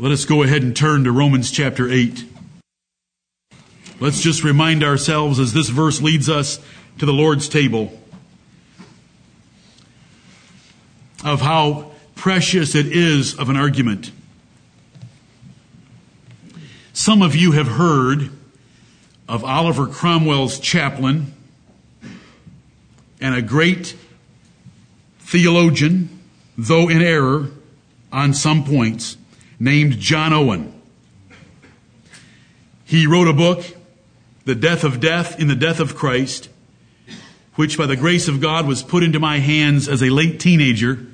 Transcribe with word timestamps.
Let 0.00 0.12
us 0.12 0.24
go 0.24 0.42
ahead 0.42 0.62
and 0.62 0.74
turn 0.74 1.04
to 1.04 1.12
Romans 1.12 1.50
chapter 1.50 1.86
8. 1.86 2.24
Let's 4.00 4.22
just 4.22 4.42
remind 4.42 4.82
ourselves 4.82 5.38
as 5.38 5.52
this 5.52 5.68
verse 5.68 6.00
leads 6.00 6.26
us 6.26 6.58
to 6.96 7.04
the 7.04 7.12
Lord's 7.12 7.50
table 7.50 7.92
of 11.22 11.42
how 11.42 11.92
precious 12.14 12.74
it 12.74 12.86
is 12.86 13.34
of 13.34 13.50
an 13.50 13.58
argument. 13.58 14.10
Some 16.94 17.20
of 17.20 17.36
you 17.36 17.52
have 17.52 17.68
heard 17.68 18.30
of 19.28 19.44
Oliver 19.44 19.86
Cromwell's 19.86 20.58
chaplain 20.58 21.34
and 23.20 23.34
a 23.34 23.42
great 23.42 23.94
theologian, 25.18 26.08
though 26.56 26.88
in 26.88 27.02
error 27.02 27.50
on 28.10 28.32
some 28.32 28.64
points, 28.64 29.18
named 29.60 29.98
John 30.00 30.32
Owen. 30.32 30.72
He 32.84 33.06
wrote 33.06 33.28
a 33.28 33.34
book, 33.34 33.64
The 34.46 34.54
Death 34.54 34.82
of 34.82 34.98
Death 34.98 35.38
in 35.38 35.46
the 35.46 35.54
Death 35.54 35.78
of 35.78 35.94
Christ, 35.94 36.48
which 37.54 37.76
by 37.76 37.86
the 37.86 37.94
grace 37.96 38.26
of 38.26 38.40
God 38.40 38.66
was 38.66 38.82
put 38.82 39.02
into 39.02 39.20
my 39.20 39.38
hands 39.38 39.86
as 39.86 40.02
a 40.02 40.08
late 40.08 40.40
teenager 40.40 41.06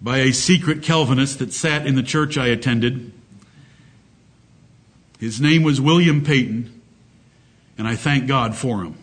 by 0.00 0.18
a 0.18 0.32
secret 0.32 0.82
Calvinist 0.82 1.40
that 1.40 1.52
sat 1.52 1.86
in 1.86 1.96
the 1.96 2.02
church 2.02 2.38
I 2.38 2.48
attended. 2.48 3.10
His 5.18 5.40
name 5.40 5.64
was 5.64 5.80
William 5.80 6.22
Peyton, 6.22 6.80
and 7.76 7.88
I 7.88 7.96
thank 7.96 8.28
God 8.28 8.54
for 8.54 8.84
him. 8.84 8.94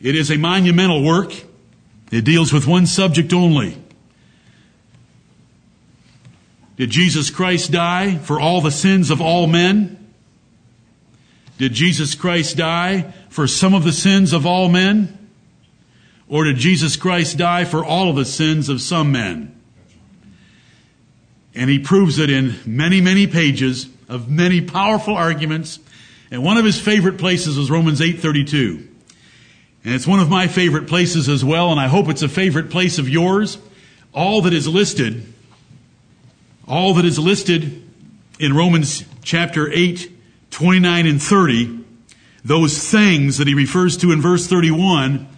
It 0.00 0.14
is 0.14 0.30
a 0.30 0.36
monumental 0.36 1.02
work. 1.02 1.32
It 2.12 2.24
deals 2.24 2.52
with 2.52 2.68
one 2.68 2.86
subject 2.86 3.32
only 3.32 3.82
did 6.76 6.90
Jesus 6.90 7.30
Christ 7.30 7.72
die 7.72 8.16
for 8.18 8.38
all 8.38 8.60
the 8.60 8.70
sins 8.70 9.10
of 9.10 9.20
all 9.20 9.46
men? 9.46 10.12
Did 11.58 11.72
Jesus 11.72 12.14
Christ 12.14 12.58
die 12.58 13.14
for 13.30 13.46
some 13.46 13.72
of 13.72 13.84
the 13.84 13.92
sins 13.92 14.32
of 14.32 14.44
all 14.44 14.68
men? 14.68 15.30
Or 16.28 16.44
did 16.44 16.56
Jesus 16.56 16.96
Christ 16.96 17.38
die 17.38 17.64
for 17.64 17.84
all 17.84 18.10
of 18.10 18.16
the 18.16 18.24
sins 18.24 18.68
of 18.68 18.80
some 18.80 19.12
men? 19.12 19.58
And 21.54 21.70
he 21.70 21.78
proves 21.78 22.18
it 22.18 22.28
in 22.28 22.56
many, 22.66 23.00
many 23.00 23.26
pages 23.26 23.88
of 24.08 24.30
many 24.30 24.60
powerful 24.60 25.14
arguments. 25.14 25.78
And 26.30 26.42
one 26.42 26.58
of 26.58 26.64
his 26.64 26.78
favorite 26.78 27.16
places 27.16 27.56
is 27.56 27.70
Romans 27.70 28.00
8:32. 28.02 28.86
And 29.84 29.94
it's 29.94 30.06
one 30.06 30.20
of 30.20 30.28
my 30.28 30.48
favorite 30.48 30.88
places 30.88 31.28
as 31.28 31.44
well, 31.44 31.70
and 31.70 31.80
I 31.80 31.86
hope 31.86 32.08
it's 32.08 32.22
a 32.22 32.28
favorite 32.28 32.68
place 32.68 32.98
of 32.98 33.08
yours. 33.08 33.56
All 34.12 34.42
that 34.42 34.52
is 34.52 34.66
listed 34.66 35.32
all 36.66 36.94
that 36.94 37.04
is 37.04 37.18
listed 37.18 37.82
in 38.38 38.54
Romans 38.54 39.04
chapter 39.22 39.70
8, 39.72 40.12
29 40.50 41.06
and 41.06 41.22
30, 41.22 41.84
those 42.44 42.90
things 42.90 43.38
that 43.38 43.48
he 43.48 43.54
refers 43.54 43.96
to 43.98 44.12
in 44.12 44.20
verse 44.20 44.46
31 44.46 45.28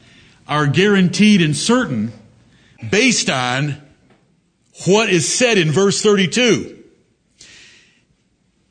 are 0.47 0.67
guaranteed 0.67 1.43
and 1.43 1.57
certain 1.57 2.12
based 2.91 3.29
on 3.29 3.77
what 4.87 5.11
is 5.11 5.31
said 5.31 5.59
in 5.59 5.70
verse 5.70 6.03
32. 6.03 6.77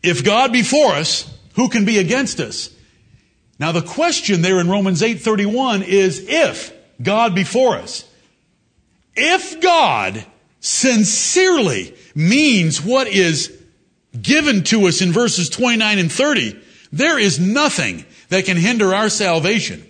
If 0.01 0.23
God 0.23 0.51
be 0.51 0.63
for 0.63 0.93
us, 0.93 1.31
who 1.55 1.69
can 1.69 1.85
be 1.85 1.97
against 1.97 2.39
us? 2.39 2.69
Now 3.59 3.71
the 3.71 3.81
question 3.81 4.41
there 4.41 4.59
in 4.59 4.69
Romans 4.69 5.01
8:31 5.01 5.83
is 5.83 6.23
if 6.27 6.71
God 7.01 7.35
be 7.35 7.43
for 7.43 7.75
us. 7.75 8.05
If 9.15 9.59
God 9.59 10.23
sincerely 10.59 11.95
means 12.17 12.81
what 12.81 13.07
is 13.07 13.55
given 14.19 14.63
to 14.63 14.87
us 14.87 15.01
in 15.03 15.11
verses 15.11 15.49
29 15.49 15.99
and 15.99 16.11
30, 16.11 16.59
there 16.91 17.19
is 17.19 17.39
nothing 17.39 18.03
that 18.29 18.45
can 18.45 18.57
hinder 18.57 18.95
our 18.95 19.07
salvation. 19.07 19.85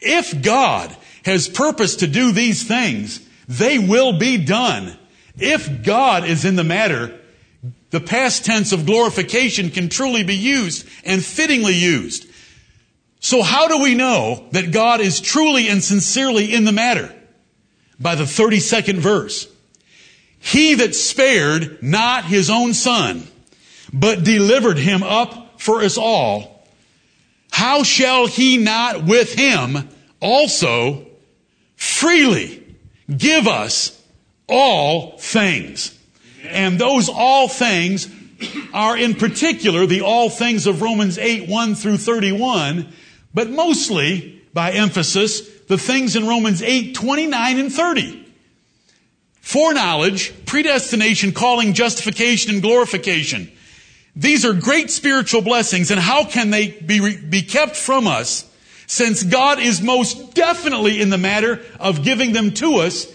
If 0.00 0.42
God 0.42 0.94
has 1.24 1.48
purpose 1.48 1.96
to 1.96 2.08
do 2.08 2.32
these 2.32 2.66
things, 2.66 3.24
they 3.46 3.78
will 3.78 4.18
be 4.18 4.38
done. 4.38 4.98
If 5.36 5.84
God 5.84 6.24
is 6.24 6.44
in 6.44 6.56
the 6.56 6.64
matter, 6.64 7.16
the 7.90 8.00
past 8.00 8.44
tense 8.44 8.72
of 8.72 8.84
glorification 8.84 9.70
can 9.70 9.88
truly 9.88 10.24
be 10.24 10.34
used 10.34 10.88
and 11.04 11.24
fittingly 11.24 11.74
used. 11.74 12.26
So 13.20 13.40
how 13.40 13.68
do 13.68 13.80
we 13.80 13.94
know 13.94 14.48
that 14.50 14.72
God 14.72 15.00
is 15.00 15.20
truly 15.20 15.68
and 15.68 15.82
sincerely 15.82 16.52
in 16.52 16.64
the 16.64 16.72
matter? 16.72 17.14
By 18.00 18.16
the 18.16 18.24
32nd 18.24 18.96
verse. 18.96 19.46
He 20.42 20.74
that 20.74 20.94
spared 20.96 21.82
not 21.82 22.24
his 22.24 22.50
own 22.50 22.74
son, 22.74 23.26
but 23.92 24.24
delivered 24.24 24.76
him 24.76 25.04
up 25.04 25.60
for 25.60 25.82
us 25.82 25.96
all, 25.96 26.66
how 27.52 27.84
shall 27.84 28.26
he 28.26 28.56
not 28.56 29.04
with 29.04 29.34
him 29.34 29.88
also 30.20 31.06
freely 31.76 32.76
give 33.16 33.46
us 33.46 34.02
all 34.48 35.16
things? 35.18 35.96
And 36.48 36.76
those 36.76 37.08
all 37.08 37.46
things 37.46 38.08
are 38.74 38.96
in 38.96 39.14
particular 39.14 39.86
the 39.86 40.00
all 40.00 40.28
things 40.28 40.66
of 40.66 40.82
Romans 40.82 41.18
8, 41.18 41.48
1 41.48 41.74
through 41.76 41.98
31, 41.98 42.92
but 43.32 43.48
mostly, 43.48 44.42
by 44.52 44.72
emphasis, 44.72 45.48
the 45.68 45.78
things 45.78 46.16
in 46.16 46.26
Romans 46.26 46.62
8, 46.62 46.96
29 46.96 47.58
and 47.60 47.72
30. 47.72 48.21
Foreknowledge, 49.42 50.32
predestination, 50.46 51.32
calling, 51.32 51.74
justification, 51.74 52.54
and 52.54 52.62
glorification. 52.62 53.52
These 54.16 54.46
are 54.46 54.54
great 54.54 54.90
spiritual 54.90 55.42
blessings, 55.42 55.90
and 55.90 56.00
how 56.00 56.24
can 56.24 56.50
they 56.50 56.68
be, 56.68 57.16
be 57.18 57.42
kept 57.42 57.76
from 57.76 58.06
us 58.06 58.48
since 58.86 59.22
God 59.22 59.58
is 59.58 59.82
most 59.82 60.34
definitely 60.34 61.00
in 61.00 61.10
the 61.10 61.18
matter 61.18 61.60
of 61.78 62.02
giving 62.02 62.32
them 62.32 62.52
to 62.54 62.76
us 62.76 63.06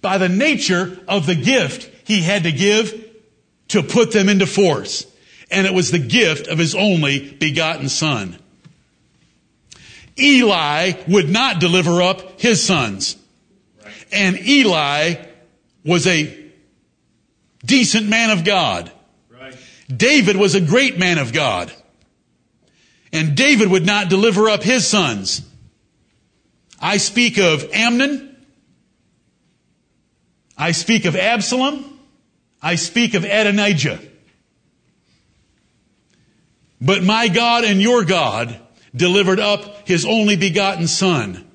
by 0.00 0.18
the 0.18 0.28
nature 0.28 0.98
of 1.06 1.26
the 1.26 1.34
gift 1.34 1.90
He 2.04 2.22
had 2.22 2.42
to 2.42 2.52
give 2.52 3.04
to 3.68 3.82
put 3.82 4.12
them 4.12 4.28
into 4.28 4.46
force. 4.46 5.06
And 5.50 5.66
it 5.66 5.74
was 5.74 5.92
the 5.92 5.98
gift 6.00 6.48
of 6.48 6.58
His 6.58 6.74
only 6.74 7.32
begotten 7.32 7.88
Son. 7.88 8.38
Eli 10.18 10.92
would 11.06 11.28
not 11.28 11.60
deliver 11.60 12.02
up 12.02 12.40
his 12.40 12.64
sons. 12.64 13.16
And 14.10 14.38
Eli 14.38 15.16
was 15.86 16.06
a 16.06 16.44
decent 17.64 18.08
man 18.08 18.30
of 18.30 18.44
God. 18.44 18.90
Right. 19.30 19.56
David 19.94 20.36
was 20.36 20.54
a 20.54 20.60
great 20.60 20.98
man 20.98 21.18
of 21.18 21.32
God. 21.32 21.72
And 23.12 23.36
David 23.36 23.70
would 23.70 23.86
not 23.86 24.08
deliver 24.08 24.48
up 24.48 24.62
his 24.62 24.86
sons. 24.86 25.42
I 26.80 26.98
speak 26.98 27.38
of 27.38 27.70
Amnon. 27.72 28.36
I 30.58 30.72
speak 30.72 31.04
of 31.04 31.16
Absalom. 31.16 31.98
I 32.60 32.74
speak 32.74 33.14
of 33.14 33.24
Adonijah. 33.24 34.00
But 36.80 37.02
my 37.02 37.28
God 37.28 37.64
and 37.64 37.80
your 37.80 38.04
God 38.04 38.60
delivered 38.94 39.40
up 39.40 39.86
his 39.86 40.04
only 40.04 40.36
begotten 40.36 40.86
son. 40.86 41.46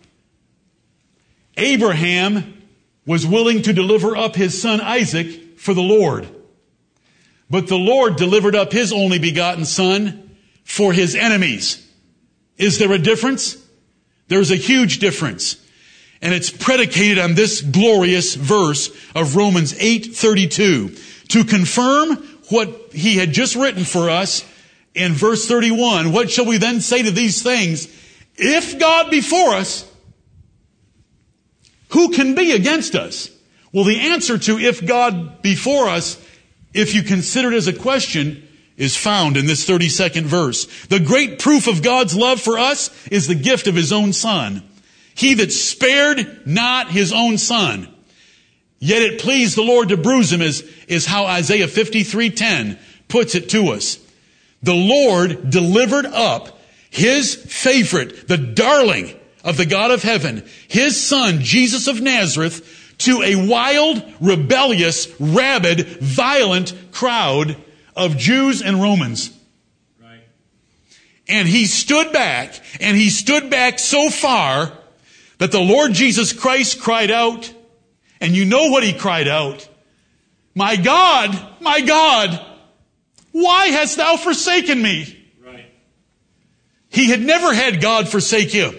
Abraham 1.57 2.60
was 3.06 3.25
willing 3.25 3.62
to 3.63 3.73
deliver 3.73 4.16
up 4.16 4.35
his 4.35 4.62
son 4.62 4.79
Isaac 4.81 5.59
for 5.59 5.73
the 5.73 5.81
Lord. 5.81 6.28
But 7.50 7.67
the 7.67 7.78
Lord 7.78 8.16
delivered 8.16 8.56
up 8.56 8.72
his 8.72 8.94
only 8.94 9.19
begotten 9.19 9.66
son 9.66 10.38
for 10.63 10.94
his 10.94 11.16
enemies. 11.16 11.85
Is 12.57 12.79
there 12.79 12.91
a 12.91 12.97
difference? 12.97 13.57
There's 14.28 14.51
a 14.51 14.56
huge 14.56 15.00
difference. 15.00 15.57
And 16.22 16.34
it's 16.34 16.51
predicated 16.51 17.17
on 17.17 17.34
this 17.34 17.61
glorious 17.61 18.35
verse 18.35 18.90
of 19.16 19.35
Romans 19.35 19.73
8:32 19.73 20.96
to 21.29 21.43
confirm 21.43 22.17
what 22.49 22.91
he 22.93 23.17
had 23.17 23.34
just 23.34 23.55
written 23.55 23.84
for 23.84 24.09
us 24.09 24.43
in 24.93 25.14
verse 25.14 25.47
31. 25.47 26.11
What 26.11 26.29
shall 26.29 26.46
we 26.46 26.58
then 26.58 26.79
say 26.79 27.02
to 27.02 27.11
these 27.11 27.41
things? 27.41 27.87
If 28.37 28.78
God 28.79 29.09
be 29.09 29.22
for 29.22 29.55
us, 29.55 29.85
who 31.91 32.09
can 32.09 32.35
be 32.35 32.52
against 32.52 32.96
us? 32.96 33.29
Well, 33.72 33.85
the 33.85 33.99
answer 33.99 34.38
to 34.38 34.59
if 34.59 34.85
God 34.85 35.41
be 35.41 35.55
for 35.55 35.88
us, 35.88 36.23
if 36.73 36.93
you 36.93 37.03
consider 37.03 37.52
it 37.52 37.55
as 37.55 37.67
a 37.67 37.73
question, 37.73 38.47
is 38.78 38.97
found 38.97 39.38
in 39.38 39.46
this 39.46 39.70
32nd 39.70 40.23
verse. 40.23 40.66
The 40.88 40.99
great 40.99 41.40
proof 41.40 41.67
of 41.67 41.84
God's 41.84 42.16
love 42.16 42.41
for 42.41 42.58
us 42.58 42.90
is 43.08 43.28
the 43.28 43.35
gift 43.35 43.67
of 43.67 43.76
his 43.76 43.93
own 43.93 44.11
son. 44.11 44.64
He 45.14 45.35
that 45.35 45.52
spared 45.52 46.47
not 46.47 46.90
his 46.90 47.14
own 47.14 47.38
son, 47.38 47.94
yet 48.79 49.03
it 49.03 49.22
pleased 49.22 49.55
the 49.55 49.61
Lord 49.61 49.90
to 49.90 49.97
bruise 49.97 50.32
him 50.32 50.41
is, 50.41 50.67
is 50.87 51.05
how 51.05 51.26
Isaiah 51.26 51.67
53:10 51.67 52.79
puts 53.08 53.35
it 53.35 53.49
to 53.49 53.70
us. 53.70 53.99
The 54.64 54.73
Lord 54.73 55.49
delivered 55.49 56.05
up 56.05 56.59
his 56.90 57.35
favorite, 57.35 58.28
the 58.28 58.37
darling, 58.37 59.14
of 59.43 59.58
the 59.58 59.66
God 59.66 59.91
of 59.91 60.03
heaven, 60.03 60.47
his 60.67 61.02
son, 61.02 61.40
Jesus 61.41 61.88
of 61.88 62.02
Nazareth, 62.02 62.96
to 62.99 63.22
a 63.23 63.47
wild, 63.47 64.03
rebellious, 64.20 65.08
rabid, 65.20 65.88
violent 65.99 66.73
crowd 66.91 67.58
of 67.96 68.17
Jews 68.17 68.61
and 68.61 68.82
Romans. 68.82 69.35
Right. 70.02 70.22
And 71.28 71.47
he 71.47 71.66
stood 71.66 72.14
back, 72.14 72.59
and 72.79 72.96
he 72.96 73.09
stood 73.09 73.49
back 73.49 73.79
so 73.79 74.09
far 74.09 74.72
that 75.40 75.52
the 75.52 75.59
Lord 75.59 75.94
Jesus 75.94 76.34
Christ 76.34 76.79
cried 76.79 77.09
out, 77.09 77.52
and 78.20 78.35
you 78.35 78.46
know 78.46 78.70
what 78.70 78.84
he 78.84 78.94
cried 78.94 79.28
out. 79.28 79.67
My 80.53 80.76
God, 80.76 81.35
my 81.59 81.82
God, 81.82 82.40
why 83.32 83.67
hast 83.67 83.97
thou 83.97 84.17
forsaken 84.17 84.79
me? 84.79 85.17
Right. 85.44 85.66
He 86.90 87.09
had 87.09 87.22
never 87.22 87.53
had 87.53 87.82
God 87.82 88.08
forsake 88.08 88.52
him. 88.52 88.76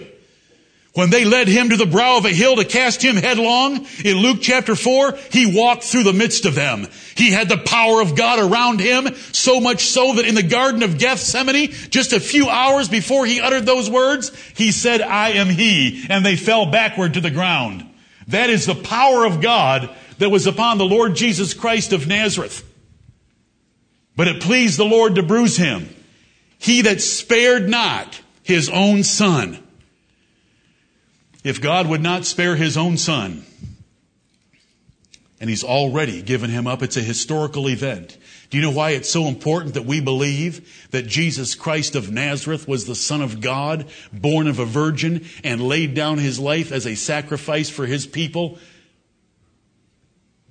When 0.93 1.09
they 1.09 1.25
led 1.25 1.47
him 1.47 1.69
to 1.69 1.77
the 1.77 1.87
brow 1.87 2.17
of 2.17 2.25
a 2.25 2.29
hill 2.29 2.55
to 2.55 2.65
cast 2.65 3.01
him 3.01 3.15
headlong, 3.15 3.87
in 4.05 4.17
Luke 4.17 4.37
chapter 4.41 4.75
4, 4.75 5.17
he 5.31 5.51
walked 5.51 5.83
through 5.83 6.03
the 6.03 6.13
midst 6.13 6.45
of 6.45 6.53
them. 6.53 6.87
He 7.15 7.31
had 7.31 7.49
the 7.49 7.57
power 7.57 7.99
of 7.99 8.15
God 8.15 8.37
around 8.37 8.79
him, 8.79 9.15
so 9.31 9.59
much 9.59 9.85
so 9.85 10.13
that 10.13 10.25
in 10.27 10.35
the 10.35 10.43
Garden 10.43 10.83
of 10.83 10.99
Gethsemane, 10.99 11.71
just 11.89 12.13
a 12.13 12.19
few 12.19 12.47
hours 12.47 12.89
before 12.89 13.25
he 13.25 13.41
uttered 13.41 13.65
those 13.65 13.89
words, 13.89 14.31
he 14.55 14.71
said, 14.71 15.01
I 15.01 15.29
am 15.29 15.49
he, 15.49 16.05
and 16.09 16.23
they 16.23 16.35
fell 16.35 16.67
backward 16.67 17.15
to 17.15 17.21
the 17.21 17.31
ground. 17.31 17.89
That 18.27 18.51
is 18.51 18.67
the 18.67 18.75
power 18.75 19.25
of 19.25 19.41
God 19.41 19.89
that 20.19 20.29
was 20.29 20.45
upon 20.45 20.77
the 20.77 20.85
Lord 20.85 21.15
Jesus 21.15 21.55
Christ 21.55 21.91
of 21.91 22.07
Nazareth. 22.07 22.63
But 24.15 24.27
it 24.27 24.43
pleased 24.43 24.77
the 24.77 24.85
Lord 24.85 25.15
to 25.15 25.23
bruise 25.23 25.57
him. 25.57 25.89
He 26.59 26.83
that 26.83 27.01
spared 27.01 27.67
not 27.67 28.21
his 28.43 28.69
own 28.69 29.01
son. 29.01 29.62
If 31.43 31.61
God 31.61 31.87
would 31.87 32.01
not 32.01 32.25
spare 32.25 32.55
his 32.55 32.77
own 32.77 32.97
son, 32.97 33.45
and 35.39 35.49
he's 35.49 35.63
already 35.63 36.21
given 36.21 36.49
him 36.49 36.67
up, 36.67 36.81
it's 36.81 36.95
a 36.95 37.01
historical 37.01 37.67
event. 37.67 38.17
Do 38.49 38.57
you 38.57 38.63
know 38.63 38.71
why 38.71 38.91
it's 38.91 39.09
so 39.09 39.25
important 39.25 39.73
that 39.73 39.85
we 39.85 39.99
believe 39.99 40.87
that 40.91 41.07
Jesus 41.07 41.53
Christ 41.53 41.95
of 41.95 42.11
Nazareth 42.11 42.65
was 42.67 42.85
the 42.85 42.95
Son 42.95 43.21
of 43.21 43.41
God, 43.41 43.87
born 44.13 44.47
of 44.47 44.59
a 44.59 44.65
virgin, 44.65 45.25
and 45.43 45.59
laid 45.59 45.95
down 45.95 46.17
his 46.17 46.39
life 46.39 46.71
as 46.71 46.85
a 46.85 46.95
sacrifice 46.95 47.69
for 47.69 47.85
his 47.85 48.07
people? 48.07 48.57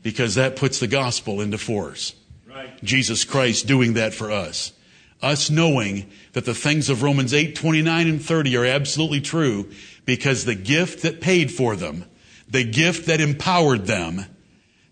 Because 0.02 0.34
that 0.34 0.56
puts 0.56 0.78
the 0.78 0.88
gospel 0.88 1.40
into 1.40 1.58
force. 1.58 2.14
Right. 2.46 2.82
Jesus 2.84 3.24
Christ 3.24 3.66
doing 3.66 3.94
that 3.94 4.12
for 4.12 4.30
us. 4.30 4.72
Us 5.22 5.50
knowing 5.50 6.10
that 6.32 6.44
the 6.44 6.54
things 6.54 6.90
of 6.90 7.02
Romans 7.02 7.32
8, 7.32 7.54
29 7.54 8.08
and 8.08 8.22
30 8.22 8.56
are 8.56 8.64
absolutely 8.64 9.20
true 9.20 9.70
because 10.04 10.44
the 10.44 10.54
gift 10.54 11.02
that 11.02 11.20
paid 11.20 11.52
for 11.52 11.76
them, 11.76 12.04
the 12.48 12.64
gift 12.64 13.06
that 13.06 13.20
empowered 13.20 13.86
them, 13.86 14.26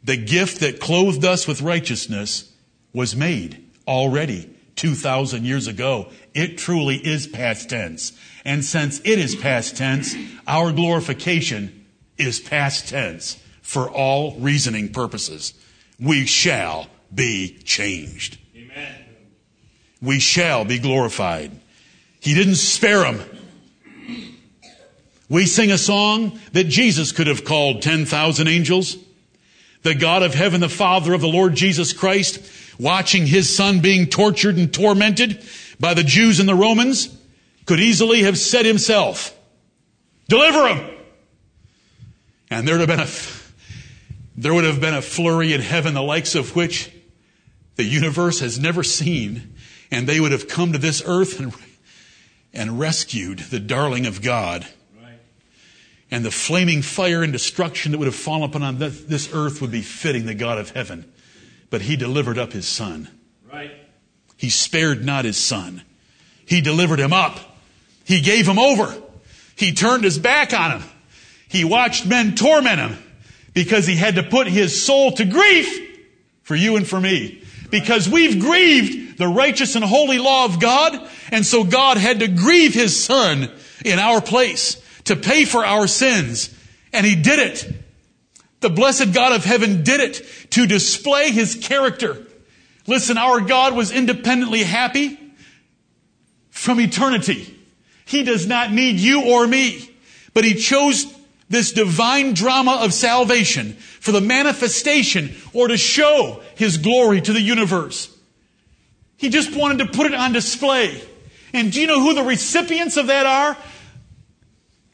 the 0.03 0.17
gift 0.17 0.61
that 0.61 0.81
clothed 0.81 1.25
us 1.25 1.47
with 1.47 1.61
righteousness 1.61 2.53
was 2.93 3.15
made 3.15 3.65
already 3.87 4.49
2,000 4.77 5.45
years 5.45 5.67
ago. 5.67 6.09
It 6.33 6.57
truly 6.57 6.97
is 6.97 7.27
past 7.27 7.69
tense. 7.69 8.13
And 8.45 8.65
since 8.65 9.01
it 9.01 9.19
is 9.19 9.35
past 9.37 9.77
tense, 9.77 10.15
our 10.47 10.73
glorification 10.73 11.87
is 12.17 12.41
past 12.41 12.89
tense 12.89 13.43
for 13.63 13.91
all 13.91 14.37
reasoning 14.39 14.93
purposes. 14.93 15.55
We 15.99 16.25
shall 16.25 16.89
be 17.15 17.59
changed. 17.65 18.39
Amen. 18.57 19.00
We 20.03 20.19
shall 20.19 20.65
be 20.65 20.79
glorified. 20.79 21.53
He 22.21 22.35
didn't 22.35 22.57
spare 22.57 23.01
them. 23.01 23.21
We 25.29 25.47
sing 25.47 25.71
a 25.71 25.79
song 25.79 26.41
that 26.53 26.65
Jesus 26.65 27.13
could 27.13 27.29
have 27.29 27.45
called 27.45 27.83
10,000 27.83 28.49
angels. 28.49 28.97
The 29.83 29.95
God 29.95 30.23
of 30.23 30.35
heaven, 30.35 30.61
the 30.61 30.69
Father 30.69 31.15
of 31.15 31.21
the 31.21 31.29
Lord 31.29 31.55
Jesus 31.55 31.93
Christ, 31.93 32.41
watching 32.79 33.27
his 33.27 33.55
son 33.55 33.81
being 33.81 34.07
tortured 34.07 34.57
and 34.57 34.73
tormented 34.73 35.43
by 35.79 35.95
the 35.95 36.03
Jews 36.03 36.41
and 36.41 36.49
the 36.49 36.55
Romans, 36.55 37.17
could 37.65 37.81
easily 37.81 38.25
have 38.25 38.37
said 38.37 38.67
himself, 38.67 39.37
deliver 40.29 40.69
him. 40.69 40.91
And 42.51 42.67
there 42.67 42.77
would 42.77 42.89
have 42.89 42.99
been 42.99 43.07
a, 43.07 43.11
there 44.37 44.53
would 44.53 44.65
have 44.65 44.81
been 44.81 44.95
a 44.95 45.03
flurry 45.03 45.53
in 45.53 45.61
heaven, 45.61 45.95
the 45.95 46.03
likes 46.03 46.35
of 46.35 46.57
which 46.57 46.91
the 47.77 47.85
universe 47.85 48.41
has 48.41 48.59
never 48.59 48.83
seen. 48.83 49.55
And 49.91 50.07
they 50.07 50.21
would 50.21 50.33
have 50.33 50.49
come 50.49 50.73
to 50.73 50.79
this 50.79 51.03
earth 51.05 51.41
and, 51.41 51.53
and 52.53 52.79
rescued 52.79 53.41
the 53.41 53.61
darling 53.61 54.07
of 54.07 54.23
God. 54.23 54.67
Right. 55.03 55.19
And 56.11 56.25
the 56.25 56.31
flaming 56.31 56.83
fire 56.83 57.23
and 57.23 57.33
destruction 57.33 57.93
that 57.93 57.99
would 57.99 58.07
have 58.07 58.15
fallen 58.15 58.51
upon 58.51 58.79
this 58.79 59.03
this 59.03 59.31
earth 59.33 59.61
would 59.61 59.73
be 59.73 59.83
fitting 59.83 60.27
the 60.27 60.35
God 60.35 60.59
of 60.59 60.71
heaven. 60.71 61.11
But 61.71 61.83
he 61.83 61.97
delivered 61.97 62.39
up 62.39 62.53
his 62.53 62.67
son. 62.67 63.09
Right. 63.53 63.73
He 64.37 64.51
spared 64.51 65.05
not 65.05 65.25
his 65.25 65.37
son. 65.37 65.83
He 66.47 66.61
delivered 66.61 66.99
him 66.99 67.13
up. 67.13 67.39
He 68.05 68.21
gave 68.21 68.49
him 68.49 68.59
over. 68.59 68.93
He 69.55 69.73
turned 69.73 70.05
his 70.05 70.19
back 70.19 70.53
on 70.53 70.81
him. 70.81 70.89
He 71.49 71.65
watched 71.65 72.07
men 72.07 72.35
torment 72.35 72.81
him 72.81 72.99
because 73.55 73.87
he 73.87 73.97
had 73.97 74.15
to 74.15 74.23
put 74.23 74.47
his 74.47 74.85
soul 74.85 75.13
to 75.13 75.25
grief 75.25 75.89
for 76.43 76.55
you 76.55 76.77
and 76.77 76.87
for 76.87 77.01
me. 77.01 77.43
Because 77.71 78.09
we've 78.09 78.41
grieved 78.41 79.10
the 79.21 79.29
righteous 79.29 79.77
and 79.77 79.85
holy 79.85 80.19
law 80.19 80.47
of 80.47 80.59
God, 80.59 80.99
and 81.31 81.45
so 81.45 81.63
God 81.63 81.99
had 81.99 82.21
to 82.21 82.29
grieve 82.29 82.73
his 82.73 83.05
son 83.05 83.53
in 83.85 83.99
our 83.99 84.23
place 84.23 84.83
to 85.05 85.15
pay 85.15 85.45
for 85.45 85.63
our 85.65 85.87
sins. 85.87 86.53
And 86.95 87.05
he 87.05 87.17
did 87.17 87.39
it. 87.39 87.71
The 88.61 88.71
blessed 88.71 89.13
God 89.13 89.33
of 89.33 89.45
heaven 89.45 89.83
did 89.83 90.01
it 90.01 90.27
to 90.53 90.67
display 90.67 91.33
his 91.33 91.55
character. 91.55 92.27
Listen, 92.87 93.19
our 93.19 93.43
God 93.43 93.75
was 93.75 93.93
independently 93.93 94.63
happy 94.63 95.19
from 96.49 96.81
eternity. 96.81 97.55
He 98.07 98.23
does 98.23 98.47
not 98.47 98.73
need 98.73 98.99
you 98.99 99.27
or 99.27 99.47
me, 99.47 99.95
but 100.33 100.45
he 100.45 100.55
chose 100.55 101.05
this 101.51 101.73
divine 101.73 102.33
drama 102.33 102.81
of 102.81 102.95
salvation 102.95 103.75
for 103.75 104.13
the 104.13 104.21
manifestation 104.23 105.35
or 105.53 105.69
to 105.69 105.77
show 105.77 106.43
his 106.55 106.79
glory 106.79 107.21
to 107.21 107.35
the 107.35 107.41
universe. 107.43 108.17
He 109.21 109.29
just 109.29 109.55
wanted 109.55 109.85
to 109.85 109.93
put 109.93 110.07
it 110.07 110.15
on 110.15 110.33
display. 110.33 110.99
And 111.53 111.71
do 111.71 111.79
you 111.79 111.87
know 111.87 112.01
who 112.01 112.15
the 112.15 112.23
recipients 112.23 112.97
of 112.97 113.09
that 113.09 113.27
are? 113.27 113.55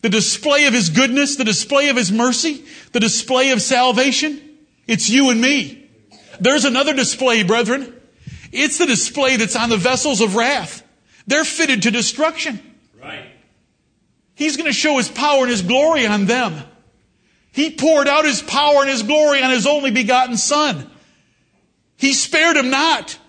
The 0.02 0.08
display 0.08 0.66
of 0.66 0.74
his 0.74 0.90
goodness, 0.90 1.36
the 1.36 1.44
display 1.44 1.90
of 1.90 1.96
his 1.96 2.10
mercy, 2.10 2.64
the 2.90 2.98
display 2.98 3.52
of 3.52 3.62
salvation. 3.62 4.40
It's 4.88 5.08
you 5.08 5.30
and 5.30 5.40
me. 5.40 5.88
There's 6.40 6.64
another 6.64 6.92
display, 6.92 7.44
brethren. 7.44 7.94
It's 8.50 8.78
the 8.78 8.86
display 8.86 9.36
that's 9.36 9.54
on 9.54 9.68
the 9.68 9.76
vessels 9.76 10.20
of 10.20 10.34
wrath. 10.34 10.82
They're 11.28 11.44
fitted 11.44 11.82
to 11.82 11.92
destruction. 11.92 12.58
Right. 13.00 13.26
He's 14.34 14.56
going 14.56 14.68
to 14.68 14.72
show 14.72 14.96
his 14.96 15.08
power 15.08 15.42
and 15.42 15.50
his 15.50 15.62
glory 15.62 16.04
on 16.04 16.26
them. 16.26 16.64
He 17.52 17.70
poured 17.70 18.08
out 18.08 18.24
his 18.24 18.42
power 18.42 18.80
and 18.80 18.90
his 18.90 19.04
glory 19.04 19.40
on 19.40 19.52
his 19.52 19.68
only 19.68 19.92
begotten 19.92 20.36
son. 20.36 20.90
He 21.96 22.12
spared 22.12 22.56
him 22.56 22.70
not. 22.70 23.20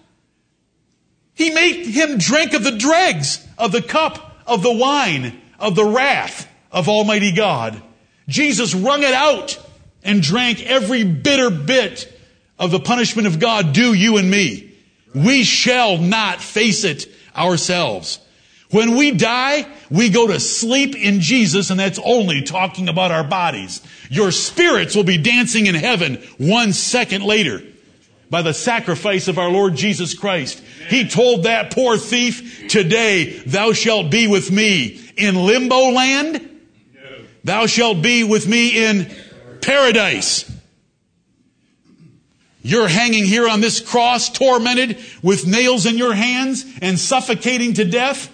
He 1.38 1.52
made 1.52 1.86
him 1.86 2.18
drink 2.18 2.54
of 2.54 2.64
the 2.64 2.72
dregs 2.72 3.46
of 3.60 3.72
the 3.72 3.84
cup 3.84 4.42
of 4.48 4.64
the 4.64 4.74
wine 4.74 5.40
of 5.60 5.76
the 5.76 5.86
wrath 5.86 6.50
of 6.72 6.90
Almighty 6.90 7.32
God. 7.32 7.80
Jesus 8.28 8.74
wrung 8.74 9.04
it 9.04 9.14
out 9.14 9.64
and 10.04 10.24
drank 10.24 10.66
every 10.66 11.04
bitter 11.04 11.52
bit 11.52 12.12
of 12.58 12.72
the 12.72 12.80
punishment 12.80 13.28
of 13.28 13.40
God 13.40 13.72
due 13.72 13.94
you 13.94 14.18
and 14.18 14.32
me. 14.32 14.76
We 15.14 15.44
shall 15.44 16.00
not 16.00 16.42
face 16.42 16.84
it 16.84 17.06
ourselves. 17.36 18.20
When 18.72 18.96
we 18.96 19.12
die, 19.12 19.68
we 19.92 20.10
go 20.10 20.26
to 20.26 20.40
sleep 20.40 20.96
in 20.96 21.22
Jesus, 21.22 21.70
and 21.70 21.80
that's 21.80 22.00
only 22.04 22.42
talking 22.42 22.90
about 22.90 23.12
our 23.12 23.24
bodies. 23.24 23.82
Your 24.10 24.32
spirits 24.32 24.96
will 24.96 25.04
be 25.04 25.20
dancing 25.20 25.68
in 25.68 25.76
heaven 25.76 26.16
one 26.40 26.74
second 26.74 27.24
later 27.24 27.62
by 28.30 28.42
the 28.42 28.54
sacrifice 28.54 29.28
of 29.28 29.40
our 29.40 29.50
Lord 29.50 29.76
Jesus 29.76 30.14
Christ. 30.14 30.62
He 30.90 31.08
told 31.08 31.44
that 31.44 31.72
poor 31.72 31.98
thief, 31.98 32.68
today 32.68 33.40
thou 33.46 33.74
shalt 33.74 34.12
be 34.12 34.28
with 34.28 34.52
me 34.52 35.00
in 35.16 35.36
limbo 35.36 35.92
land. 35.92 36.44
Thou 37.44 37.66
shalt 37.66 38.02
be 38.02 38.24
with 38.24 38.48
me 38.48 38.86
in 38.86 39.10
paradise. 39.62 40.52
You're 42.62 42.90
hanging 42.90 43.24
here 43.24 43.48
on 43.48 43.62
this 43.62 43.80
cross, 43.80 44.28
tormented 44.28 44.98
with 45.24 45.48
nails 45.48 45.86
in 45.86 45.98
your 45.98 46.14
hands 46.14 46.66
and 46.82 47.00
suffocating 47.00 47.74
to 47.76 47.86
death 47.86 48.30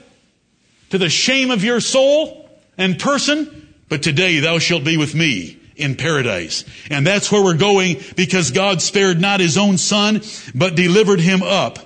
to 0.89 0.97
the 0.97 1.09
shame 1.09 1.51
of 1.51 1.63
your 1.63 1.79
soul 1.79 2.49
and 2.75 2.97
person. 2.97 3.75
But 3.89 4.01
today 4.01 4.39
thou 4.39 4.57
shalt 4.57 4.83
be 4.83 4.97
with 4.97 5.13
me 5.13 5.59
in 5.75 5.95
paradise. 5.95 6.65
And 6.89 7.05
that's 7.05 7.31
where 7.31 7.43
we're 7.43 7.57
going 7.57 8.01
because 8.15 8.51
God 8.51 8.81
spared 8.81 9.19
not 9.19 9.39
his 9.39 9.57
own 9.57 9.77
son, 9.77 10.21
but 10.53 10.75
delivered 10.75 11.19
him 11.19 11.41
up 11.43 11.79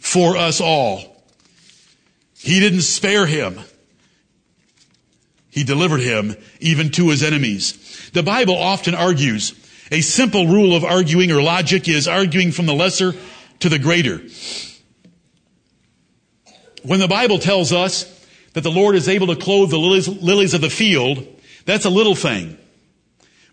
for 0.00 0.36
us 0.36 0.60
all. 0.60 1.24
He 2.38 2.60
didn't 2.60 2.82
spare 2.82 3.26
him. 3.26 3.60
He 5.50 5.64
delivered 5.64 6.00
him 6.00 6.36
even 6.60 6.90
to 6.92 7.10
his 7.10 7.22
enemies. 7.22 8.10
The 8.12 8.22
Bible 8.22 8.56
often 8.56 8.94
argues. 8.94 9.54
A 9.90 10.00
simple 10.00 10.46
rule 10.46 10.74
of 10.74 10.84
arguing 10.84 11.32
or 11.32 11.42
logic 11.42 11.88
is 11.88 12.06
arguing 12.06 12.52
from 12.52 12.66
the 12.66 12.74
lesser 12.74 13.14
to 13.58 13.68
the 13.68 13.78
greater. 13.78 14.22
When 16.82 17.00
the 17.00 17.08
Bible 17.08 17.38
tells 17.38 17.72
us 17.72 18.04
that 18.54 18.62
the 18.62 18.70
Lord 18.70 18.94
is 18.94 19.08
able 19.08 19.26
to 19.26 19.36
clothe 19.36 19.70
the 19.70 19.78
lilies, 19.78 20.08
lilies 20.08 20.54
of 20.54 20.60
the 20.60 20.70
field, 20.70 21.26
that's 21.70 21.84
a 21.84 21.90
little 21.90 22.14
thing. 22.14 22.58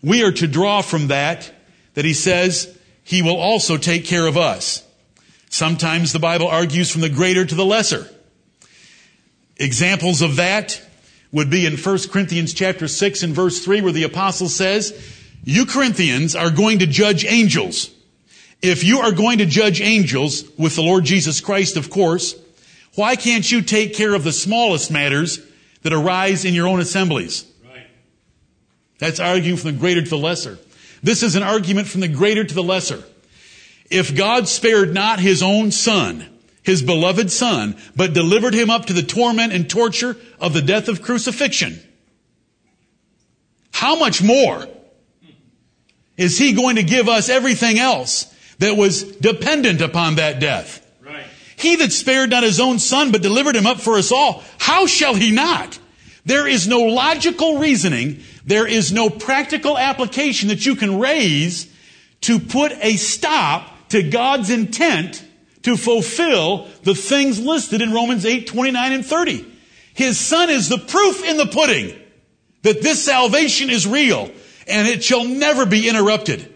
We 0.02 0.24
are 0.24 0.32
to 0.32 0.46
draw 0.46 0.82
from 0.82 1.08
that 1.08 1.52
that 1.94 2.04
he 2.04 2.14
says 2.14 2.76
he 3.04 3.22
will 3.22 3.36
also 3.36 3.76
take 3.76 4.04
care 4.04 4.26
of 4.26 4.36
us. 4.36 4.84
Sometimes 5.50 6.12
the 6.12 6.18
Bible 6.18 6.48
argues 6.48 6.90
from 6.90 7.00
the 7.00 7.08
greater 7.08 7.44
to 7.44 7.54
the 7.54 7.64
lesser. 7.64 8.08
Examples 9.56 10.22
of 10.22 10.36
that 10.36 10.82
would 11.32 11.50
be 11.50 11.66
in 11.66 11.76
1 11.76 11.98
Corinthians 12.10 12.54
chapter 12.54 12.88
6 12.88 13.22
and 13.22 13.34
verse 13.34 13.64
3 13.64 13.80
where 13.80 13.92
the 13.92 14.04
apostle 14.04 14.48
says, 14.48 14.92
you 15.44 15.66
Corinthians 15.66 16.34
are 16.36 16.50
going 16.50 16.80
to 16.80 16.86
judge 16.86 17.24
angels. 17.24 17.90
If 18.60 18.82
you 18.84 18.98
are 18.98 19.12
going 19.12 19.38
to 19.38 19.46
judge 19.46 19.80
angels 19.80 20.44
with 20.58 20.74
the 20.74 20.82
Lord 20.82 21.04
Jesus 21.04 21.40
Christ, 21.40 21.76
of 21.76 21.90
course, 21.90 22.34
why 22.94 23.16
can't 23.16 23.50
you 23.50 23.62
take 23.62 23.94
care 23.94 24.14
of 24.14 24.24
the 24.24 24.32
smallest 24.32 24.90
matters 24.90 25.40
that 25.82 25.92
arise 25.92 26.44
in 26.44 26.54
your 26.54 26.66
own 26.66 26.80
assemblies? 26.80 27.44
That's 28.98 29.20
arguing 29.20 29.56
from 29.56 29.72
the 29.72 29.78
greater 29.78 30.02
to 30.02 30.10
the 30.10 30.18
lesser. 30.18 30.58
This 31.02 31.22
is 31.22 31.36
an 31.36 31.42
argument 31.42 31.88
from 31.88 32.00
the 32.00 32.08
greater 32.08 32.44
to 32.44 32.54
the 32.54 32.62
lesser. 32.62 33.02
If 33.90 34.14
God 34.14 34.48
spared 34.48 34.92
not 34.92 35.20
his 35.20 35.42
own 35.42 35.70
son, 35.70 36.26
his 36.62 36.82
beloved 36.82 37.30
son, 37.30 37.76
but 37.96 38.12
delivered 38.12 38.54
him 38.54 38.68
up 38.68 38.86
to 38.86 38.92
the 38.92 39.02
torment 39.02 39.52
and 39.52 39.70
torture 39.70 40.16
of 40.40 40.52
the 40.52 40.62
death 40.62 40.88
of 40.88 41.02
crucifixion, 41.02 41.80
how 43.72 43.96
much 43.98 44.22
more 44.22 44.66
is 46.16 46.36
he 46.36 46.52
going 46.52 46.76
to 46.76 46.82
give 46.82 47.08
us 47.08 47.28
everything 47.28 47.78
else 47.78 48.34
that 48.58 48.76
was 48.76 49.04
dependent 49.04 49.80
upon 49.80 50.16
that 50.16 50.40
death? 50.40 50.84
Right. 51.00 51.24
He 51.56 51.76
that 51.76 51.92
spared 51.92 52.30
not 52.30 52.42
his 52.42 52.58
own 52.58 52.80
son, 52.80 53.12
but 53.12 53.22
delivered 53.22 53.54
him 53.54 53.66
up 53.66 53.80
for 53.80 53.94
us 53.94 54.10
all, 54.10 54.42
how 54.58 54.86
shall 54.86 55.14
he 55.14 55.30
not? 55.30 55.78
There 56.26 56.46
is 56.46 56.68
no 56.68 56.80
logical 56.80 57.58
reasoning. 57.58 58.22
There 58.48 58.66
is 58.66 58.92
no 58.92 59.10
practical 59.10 59.76
application 59.76 60.48
that 60.48 60.64
you 60.64 60.74
can 60.74 60.98
raise 60.98 61.70
to 62.22 62.38
put 62.38 62.72
a 62.80 62.96
stop 62.96 63.90
to 63.90 64.02
God's 64.02 64.48
intent 64.48 65.22
to 65.64 65.76
fulfill 65.76 66.66
the 66.82 66.94
things 66.94 67.38
listed 67.38 67.82
in 67.82 67.92
Romans 67.92 68.24
8, 68.24 68.46
29 68.46 68.92
and 68.92 69.04
30. 69.04 69.44
His 69.92 70.18
son 70.18 70.48
is 70.48 70.70
the 70.70 70.78
proof 70.78 71.22
in 71.22 71.36
the 71.36 71.44
pudding 71.44 71.94
that 72.62 72.80
this 72.80 73.04
salvation 73.04 73.68
is 73.68 73.86
real 73.86 74.30
and 74.66 74.88
it 74.88 75.04
shall 75.04 75.26
never 75.26 75.66
be 75.66 75.86
interrupted. 75.86 76.50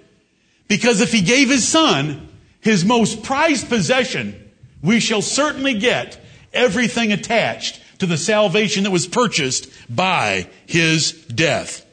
Because 0.68 1.02
if 1.02 1.12
he 1.12 1.20
gave 1.20 1.50
his 1.50 1.68
son 1.68 2.26
his 2.60 2.86
most 2.86 3.22
prized 3.22 3.68
possession, 3.68 4.50
we 4.82 4.98
shall 4.98 5.20
certainly 5.20 5.74
get 5.74 6.18
everything 6.54 7.12
attached 7.12 7.81
to 8.02 8.06
the 8.06 8.18
salvation 8.18 8.82
that 8.82 8.90
was 8.90 9.06
purchased 9.06 9.70
by 9.88 10.48
his 10.66 11.12
death. 11.12 11.86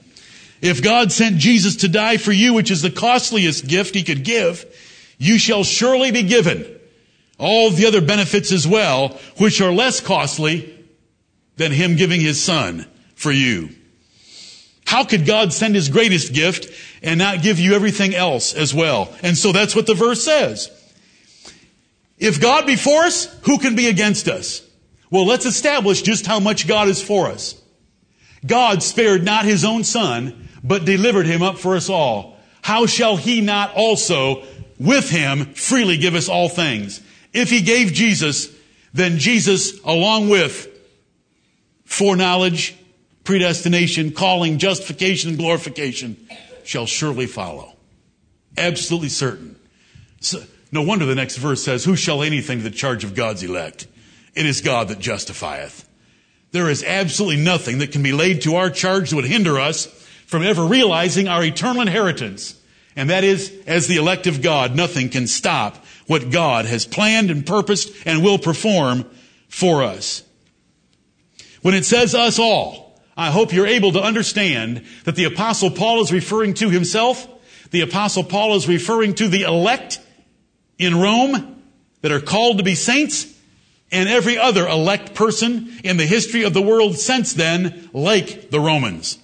If 0.60 0.82
God 0.82 1.12
sent 1.12 1.38
Jesus 1.38 1.76
to 1.78 1.88
die 1.88 2.18
for 2.18 2.32
you, 2.32 2.56
which 2.56 2.72
is 2.72 2.82
the 2.82 2.90
costliest 2.90 3.68
gift 3.68 3.94
he 3.94 4.02
could 4.02 4.24
give, 4.24 4.66
you 5.20 5.38
shall 5.38 5.64
surely 5.64 6.12
be 6.12 6.24
given 6.24 6.66
all 7.38 7.70
the 7.70 7.86
other 7.86 8.02
benefits 8.02 8.52
as 8.52 8.68
well, 8.68 9.20
which 9.38 9.62
are 9.62 9.72
less 9.72 10.02
costly 10.02 10.76
than 11.58 11.72
him 11.72 11.96
giving 11.96 12.22
his 12.22 12.44
son 12.44 12.88
for 13.14 13.32
you. 13.32 13.70
How 14.88 15.04
could 15.04 15.28
God 15.28 15.54
send 15.54 15.76
his 15.76 15.90
greatest 15.90 16.34
gift 16.34 16.74
and 17.04 17.20
not 17.20 17.44
give 17.44 17.60
you 17.60 17.76
everything 17.76 18.16
else 18.16 18.56
as 18.56 18.74
well? 18.74 19.14
And 19.22 19.38
so 19.38 19.52
that's 19.52 19.76
what 19.76 19.86
the 19.86 19.94
verse 19.94 20.26
says. 20.26 20.72
If 22.18 22.42
God 22.42 22.66
be 22.66 22.76
for 22.76 23.04
us, 23.04 23.26
who 23.44 23.60
can 23.60 23.76
be 23.76 23.88
against 23.88 24.28
us? 24.28 24.66
Well, 25.12 25.26
let's 25.26 25.46
establish 25.46 26.02
just 26.02 26.26
how 26.26 26.40
much 26.40 26.68
God 26.68 26.88
is 26.88 27.02
for 27.02 27.28
us. 27.28 27.60
God 28.46 28.84
spared 28.84 29.24
not 29.24 29.46
his 29.46 29.66
own 29.66 29.84
son, 29.84 30.50
but 30.64 30.86
delivered 30.86 31.26
him 31.26 31.42
up 31.42 31.58
for 31.58 31.76
us 31.76 31.90
all. 31.90 32.38
How 32.62 32.86
shall 32.86 33.18
he 33.18 33.42
not 33.42 33.74
also 33.74 34.44
with 34.80 35.10
him 35.10 35.54
freely 35.54 35.98
give 35.98 36.16
us 36.16 36.30
all 36.30 36.50
things? 36.50 37.02
If 37.34 37.50
he 37.50 37.62
gave 37.62 37.94
Jesus, 37.94 38.50
then 38.94 39.18
Jesus 39.18 39.80
along 39.82 40.30
with 40.30 40.68
foreknowledge, 41.86 42.76
predestination, 43.24 44.12
calling, 44.12 44.58
justification, 44.58 45.32
and 45.32 45.40
glorification 45.40 46.18
shall 46.64 46.86
surely 46.86 47.26
follow. 47.26 47.74
Absolutely 48.58 49.10
certain. 49.10 49.56
So, 50.22 50.44
no 50.72 50.82
wonder 50.82 51.06
the 51.06 51.16
next 51.16 51.38
verse 51.38 51.64
says, 51.64 51.86
Who 51.86 51.96
shall 51.96 52.22
anything 52.22 52.60
to 52.60 52.64
the 52.64 52.70
charge 52.70 53.04
of 53.04 53.16
God's 53.16 53.44
elect? 53.44 53.88
It 54.40 54.46
is 54.46 54.62
God 54.62 54.88
that 54.88 55.00
justifieth. 55.00 55.86
There 56.54 56.70
is 56.70 56.82
absolutely 56.82 57.44
nothing 57.44 57.80
that 57.80 57.92
can 57.92 58.02
be 58.02 58.14
laid 58.14 58.44
to 58.44 58.56
our 58.56 58.70
charge 58.70 59.10
that 59.10 59.18
would 59.18 59.26
hinder 59.26 59.60
us 59.60 59.88
from 60.28 60.44
ever 60.44 60.64
realizing 60.64 61.28
our 61.28 61.44
eternal 61.44 61.82
inheritance. 61.82 62.58
And 62.96 63.10
that 63.10 63.26
is, 63.26 63.54
as 63.68 63.88
the 63.88 63.98
elect 63.98 64.28
of 64.28 64.42
God, 64.42 64.78
nothing 64.78 65.10
can 65.10 65.28
stop 65.28 65.86
what 66.08 66.32
God 66.32 66.64
has 66.64 66.86
planned 66.88 67.30
and 67.30 67.46
purposed 67.46 67.92
and 68.06 68.24
will 68.24 68.38
perform 68.38 69.04
for 69.50 69.84
us. 69.84 70.24
When 71.62 71.74
it 71.74 71.84
says 71.84 72.16
us 72.16 72.40
all, 72.40 72.98
I 73.18 73.32
hope 73.32 73.52
you're 73.52 73.68
able 73.68 73.92
to 73.92 74.02
understand 74.02 74.86
that 75.04 75.18
the 75.18 75.26
apostle 75.26 75.70
Paul 75.70 76.02
is 76.02 76.14
referring 76.14 76.54
to 76.56 76.70
himself. 76.70 77.28
The 77.72 77.82
apostle 77.82 78.24
Paul 78.24 78.56
is 78.56 78.70
referring 78.70 79.16
to 79.16 79.28
the 79.28 79.42
elect 79.42 80.00
in 80.78 80.98
Rome 80.98 81.62
that 82.04 82.14
are 82.14 82.22
called 82.22 82.60
to 82.60 82.64
be 82.64 82.76
saints 82.76 83.36
and 83.92 84.08
every 84.08 84.38
other 84.38 84.68
elect 84.68 85.16
person 85.16 85.72
in 85.84 85.98
the 85.98 86.06
history 86.06 86.44
of 86.44 86.54
the 86.54 86.62
world 86.62 86.98
since 86.98 87.34
then, 87.34 87.90
like 87.94 88.52
the 88.52 88.60
Romans. 88.60 89.18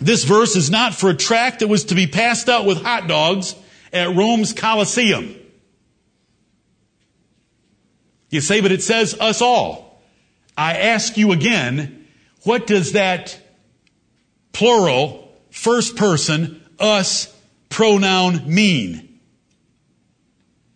This 0.00 0.24
verse 0.24 0.54
is 0.56 0.70
not 0.70 0.94
for 0.94 1.10
a 1.10 1.14
tract 1.14 1.60
that 1.60 1.68
was 1.68 1.84
to 1.86 1.94
be 1.94 2.06
passed 2.06 2.48
out 2.48 2.64
with 2.64 2.82
hot 2.82 3.08
dogs 3.08 3.54
at 3.92 4.14
Rome's 4.14 4.52
Colosseum. 4.52 5.34
You 8.30 8.40
say, 8.40 8.60
but 8.60 8.72
it 8.72 8.82
says 8.82 9.18
us 9.18 9.42
all. 9.42 10.00
I 10.56 10.74
ask 10.74 11.16
you 11.16 11.32
again, 11.32 12.06
what 12.42 12.66
does 12.66 12.92
that 12.92 13.38
plural, 14.52 15.32
first 15.50 15.96
person, 15.96 16.62
us 16.78 17.34
pronoun 17.68 18.42
mean? 18.52 19.07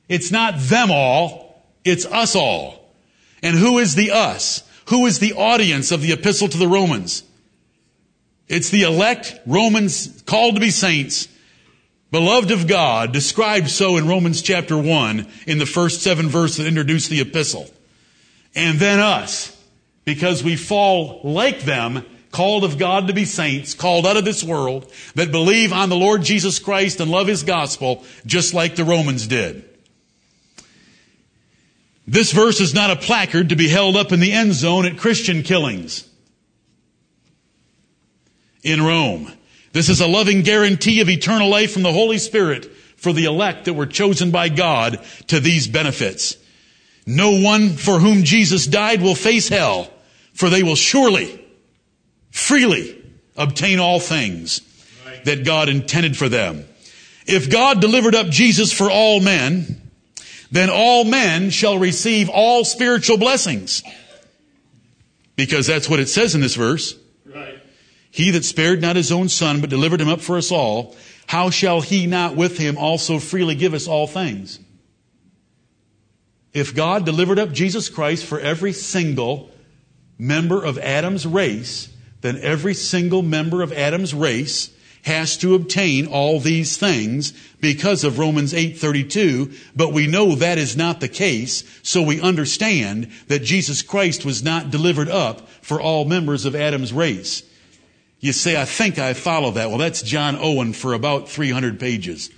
It's 0.09 0.31
not 0.31 0.59
them 0.59 0.91
all, 0.91 1.65
it's 1.85 2.07
us 2.07 2.37
all. 2.37 2.93
And 3.43 3.57
who 3.57 3.79
is 3.79 3.95
the 3.95 4.11
us? 4.13 4.63
Who 4.87 5.07
is 5.07 5.19
the 5.19 5.33
audience 5.35 5.91
of 5.91 6.03
the 6.03 6.13
epistle 6.13 6.49
to 6.49 6.59
the 6.59 6.69
Romans? 6.69 7.25
It's 8.49 8.71
the 8.71 8.83
elect 8.83 9.35
Romans 9.47 10.23
called 10.27 10.57
to 10.57 10.61
be 10.61 10.71
saints, 10.71 11.29
beloved 12.11 12.51
of 12.51 12.67
God, 12.67 13.13
described 13.13 13.71
so 13.71 13.97
in 13.97 14.07
Romans 14.07 14.43
chapter 14.43 14.77
1 14.77 15.27
in 15.47 15.59
the 15.59 15.67
first 15.67 16.03
seven 16.03 16.29
verses 16.29 16.59
that 16.59 16.67
introduce 16.67 17.09
the 17.09 17.21
epistle. 17.21 17.67
And 18.55 18.79
then 18.79 19.01
us 19.01 19.57
because 20.05 20.45
we 20.45 20.57
fall 20.57 21.21
like 21.25 21.63
them, 21.63 22.05
called 22.31 22.65
of 22.65 22.79
God 22.79 23.07
to 23.07 23.15
be 23.15 23.25
saints, 23.25 23.75
called 23.75 24.07
out 24.07 24.17
of 24.17 24.25
this 24.25 24.43
world, 24.43 24.91
that 25.15 25.33
believe 25.33 25.73
on 25.73 25.89
the 25.89 25.97
Lord 25.97 26.23
Jesus 26.23 26.59
Christ 26.59 27.01
and 27.01 27.11
love 27.11 27.29
His 27.29 27.43
gospel, 27.43 28.05
just 28.27 28.53
like 28.53 28.77
the 28.77 28.85
Romans 28.85 29.27
did. 29.27 29.69
This 32.07 32.33
verse 32.33 32.61
is 32.61 32.75
not 32.75 32.91
a 32.91 32.97
placard 32.97 33.51
to 33.51 33.57
be 33.57 33.69
held 33.69 33.97
up 33.97 34.13
in 34.13 34.21
the 34.21 34.33
end 34.33 34.55
zone 34.55 34.87
at 34.87 34.99
Christian 34.99 35.43
killings 35.43 36.09
in 38.63 38.83
Rome. 38.83 39.33
This 39.73 39.89
is 39.89 40.01
a 40.01 40.07
loving 40.07 40.43
guarantee 40.43 41.01
of 41.01 41.09
eternal 41.09 41.49
life 41.49 41.73
from 41.73 41.83
the 41.83 41.93
Holy 41.93 42.19
Spirit 42.19 42.67
for 42.97 43.13
the 43.13 43.25
elect 43.25 43.65
that 43.65 43.75
were 43.75 43.87
chosen 43.87 44.31
by 44.31 44.49
God 44.49 45.01
to 45.29 45.41
these 45.41 45.67
benefits. 45.67 46.37
No 47.07 47.41
one 47.41 47.71
for 47.71 47.99
whom 47.99 48.23
Jesus 48.23 48.67
died 48.67 49.03
will 49.03 49.15
face 49.17 49.49
hell, 49.49 49.91
for 50.35 50.51
they 50.51 50.63
will 50.63 50.77
surely, 50.77 51.45
freely 52.31 53.03
obtain 53.37 53.81
all 53.81 53.99
things 53.99 54.61
that 55.25 55.45
God 55.45 55.69
intended 55.69 56.17
for 56.17 56.29
them. 56.29 56.65
If 57.27 57.51
God 57.51 57.81
delivered 57.81 58.15
up 58.15 58.29
Jesus 58.29 58.73
for 58.73 58.91
all 58.91 59.21
men, 59.21 59.82
then 60.53 60.69
all 60.71 61.05
men 61.05 61.49
shall 61.49 61.79
receive 61.79 62.29
all 62.29 62.65
spiritual 62.65 63.17
blessings. 63.17 63.83
Because 65.35 65.67
that's 65.67 65.89
what 65.89 65.99
it 65.99 66.11
says 66.11 66.35
in 66.35 66.43
this 66.43 66.55
verse. 66.55 66.95
Right. 67.25 67.59
He 68.11 68.31
that 68.33 68.45
spared 68.45 68.83
not 68.83 68.95
his 68.95 69.11
own 69.11 69.31
son, 69.31 69.63
but 69.63 69.71
delivered 69.71 70.01
him 70.01 70.11
up 70.11 70.21
for 70.21 70.37
us 70.37 70.53
all, 70.53 70.95
how 71.27 71.49
shall 71.49 71.81
he 71.81 72.07
not 72.07 72.37
with 72.37 72.59
him 72.59 72.77
also 72.77 73.19
freely 73.19 73.55
give 73.55 73.73
us 73.73 73.89
all 73.89 74.07
things? 74.07 74.61
If 76.53 76.75
God 76.75 77.07
delivered 77.07 77.39
up 77.39 77.53
Jesus 77.53 77.89
Christ 77.89 78.27
for 78.27 78.39
every 78.39 78.75
single 78.75 79.51
member 80.19 80.63
of 80.63 80.77
Adam's 80.77 81.27
race, 81.27 81.89
then 82.21 82.39
every 82.43 82.75
single 82.75 83.23
member 83.23 83.63
of 83.63 83.73
Adam's 83.73 84.13
race 84.13 84.69
has 85.03 85.37
to 85.39 85.55
obtain 85.55 86.07
all 86.07 86.39
these 86.39 86.77
things 86.77 87.33
because 87.61 88.05
of 88.05 88.19
Romans 88.19 88.53
8:32, 88.55 89.53
but 89.75 89.93
we 89.93 90.07
know 90.07 90.35
that 90.35 90.59
is 90.59 90.77
not 90.77 91.01
the 91.01 91.09
case, 91.09 91.65
so 91.83 92.03
we 92.03 92.21
understand 92.21 93.09
that 93.27 93.43
Jesus 93.43 93.83
Christ 93.83 94.25
was 94.25 94.43
not 94.43 94.71
delivered 94.71 95.09
up 95.09 95.49
for 95.61 95.81
all 95.81 96.05
members 96.05 96.45
of 96.45 96.55
Adam's 96.55 96.93
race. 96.93 97.43
You 98.21 98.33
say, 98.33 98.61
I 98.61 98.65
think 98.65 99.01
I 99.01 99.15
follow 99.15 99.51
that. 99.53 99.69
Well, 99.69 99.79
that's 99.79 100.03
John 100.03 100.39
Owen 100.41 100.73
for 100.73 100.93
about 100.93 101.29
300 101.29 101.81
pages. 101.81 102.31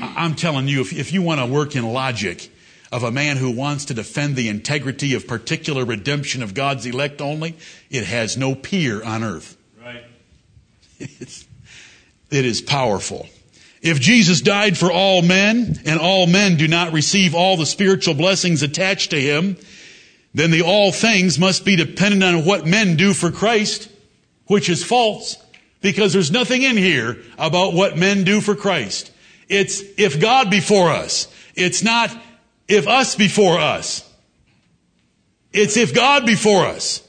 I'm 0.00 0.34
telling 0.34 0.68
you, 0.68 0.80
if, 0.80 0.94
if 0.94 1.12
you 1.12 1.20
want 1.20 1.40
to 1.40 1.46
work 1.46 1.76
in 1.76 1.84
logic 1.92 2.50
of 2.90 3.02
a 3.02 3.10
man 3.10 3.36
who 3.36 3.50
wants 3.50 3.84
to 3.86 3.94
defend 3.94 4.36
the 4.36 4.48
integrity 4.48 5.12
of 5.12 5.26
particular 5.26 5.84
redemption 5.84 6.42
of 6.42 6.54
God's 6.54 6.86
elect 6.86 7.20
only, 7.20 7.56
it 7.90 8.04
has 8.04 8.38
no 8.38 8.54
peer 8.54 9.04
on 9.04 9.22
earth. 9.22 9.57
It 11.00 11.46
is 12.30 12.60
powerful. 12.60 13.28
If 13.80 14.00
Jesus 14.00 14.40
died 14.40 14.76
for 14.76 14.90
all 14.90 15.22
men, 15.22 15.80
and 15.86 16.00
all 16.00 16.26
men 16.26 16.56
do 16.56 16.66
not 16.66 16.92
receive 16.92 17.34
all 17.34 17.56
the 17.56 17.66
spiritual 17.66 18.14
blessings 18.14 18.62
attached 18.62 19.10
to 19.10 19.20
him, 19.20 19.56
then 20.34 20.50
the 20.50 20.62
all 20.62 20.92
things 20.92 21.38
must 21.38 21.64
be 21.64 21.76
dependent 21.76 22.22
on 22.22 22.44
what 22.44 22.66
men 22.66 22.96
do 22.96 23.14
for 23.14 23.30
Christ, 23.30 23.88
which 24.46 24.68
is 24.68 24.84
false, 24.84 25.36
because 25.80 26.12
there's 26.12 26.32
nothing 26.32 26.62
in 26.62 26.76
here 26.76 27.18
about 27.38 27.72
what 27.72 27.96
men 27.96 28.24
do 28.24 28.40
for 28.40 28.54
Christ. 28.54 29.12
It's 29.48 29.80
if 29.96 30.20
God 30.20 30.50
before 30.50 30.90
us. 30.90 31.32
It's 31.54 31.82
not 31.82 32.14
if 32.66 32.86
us 32.86 33.14
before 33.14 33.58
us. 33.58 34.04
It's 35.52 35.76
if 35.76 35.94
God 35.94 36.26
before 36.26 36.66
us. 36.66 37.02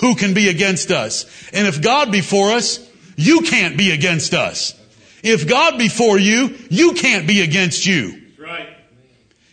Who 0.00 0.14
can 0.14 0.34
be 0.34 0.48
against 0.48 0.90
us? 0.90 1.26
And 1.52 1.66
if 1.66 1.82
God 1.82 2.10
before 2.10 2.52
us, 2.52 2.78
you 3.16 3.40
can't 3.42 3.76
be 3.76 3.90
against 3.90 4.34
us. 4.34 4.78
If 5.22 5.48
God 5.48 5.78
before 5.78 6.18
you, 6.18 6.56
you 6.68 6.94
can't 6.94 7.26
be 7.26 7.42
against 7.42 7.86
you. 7.86 8.20
Right. 8.38 8.68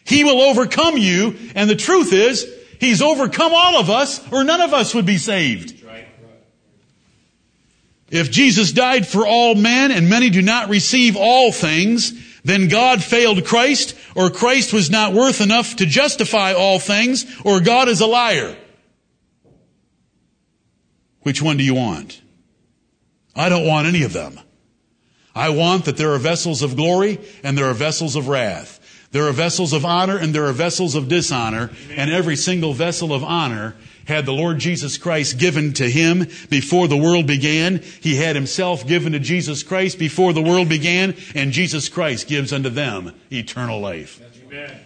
He 0.03 0.23
will 0.23 0.41
overcome 0.41 0.97
you, 0.97 1.37
and 1.55 1.69
the 1.69 1.75
truth 1.75 2.13
is, 2.13 2.47
He's 2.79 3.01
overcome 3.01 3.51
all 3.53 3.77
of 3.77 3.89
us, 3.89 4.25
or 4.31 4.43
none 4.43 4.61
of 4.61 4.73
us 4.73 4.95
would 4.95 5.05
be 5.05 5.17
saved. 5.17 5.83
Right. 5.83 6.07
If 8.09 8.31
Jesus 8.31 8.71
died 8.71 9.05
for 9.05 9.27
all 9.27 9.53
men, 9.53 9.91
and 9.91 10.09
many 10.09 10.29
do 10.29 10.41
not 10.41 10.69
receive 10.69 11.15
all 11.17 11.51
things, 11.51 12.13
then 12.43 12.69
God 12.69 13.03
failed 13.03 13.45
Christ, 13.45 13.95
or 14.15 14.29
Christ 14.29 14.73
was 14.73 14.89
not 14.89 15.13
worth 15.13 15.41
enough 15.41 15.75
to 15.75 15.85
justify 15.85 16.53
all 16.53 16.79
things, 16.79 17.25
or 17.43 17.59
God 17.59 17.89
is 17.89 18.01
a 18.01 18.07
liar. 18.07 18.55
Which 21.21 21.41
one 21.41 21.57
do 21.57 21.63
you 21.63 21.75
want? 21.75 22.21
I 23.39 23.47
don't 23.47 23.65
want 23.65 23.87
any 23.87 24.03
of 24.03 24.11
them. 24.11 24.37
I 25.33 25.49
want 25.49 25.85
that 25.85 25.95
there 25.95 26.11
are 26.11 26.17
vessels 26.17 26.61
of 26.61 26.75
glory 26.75 27.21
and 27.41 27.57
there 27.57 27.69
are 27.69 27.73
vessels 27.73 28.17
of 28.17 28.27
wrath. 28.27 29.07
There 29.11 29.29
are 29.29 29.31
vessels 29.31 29.71
of 29.71 29.85
honor 29.85 30.17
and 30.17 30.35
there 30.35 30.45
are 30.45 30.51
vessels 30.51 30.93
of 30.93 31.07
dishonor, 31.07 31.71
and 31.91 32.11
every 32.11 32.35
single 32.35 32.73
vessel 32.73 33.13
of 33.13 33.23
honor 33.23 33.77
had 34.07 34.25
the 34.25 34.33
Lord 34.33 34.59
Jesus 34.59 34.97
Christ 34.97 35.37
given 35.37 35.71
to 35.73 35.89
him 35.89 36.27
before 36.49 36.89
the 36.89 36.97
world 36.97 37.27
began. 37.27 37.81
He 38.01 38.17
had 38.17 38.35
himself 38.35 38.85
given 38.85 39.13
to 39.13 39.19
Jesus 39.19 39.63
Christ 39.63 39.97
before 39.97 40.33
the 40.33 40.41
world 40.41 40.67
began, 40.67 41.15
and 41.33 41.53
Jesus 41.53 41.87
Christ 41.87 42.27
gives 42.27 42.51
unto 42.51 42.69
them 42.69 43.15
eternal 43.31 43.79
life. 43.79 44.21
Amen. 44.47 44.81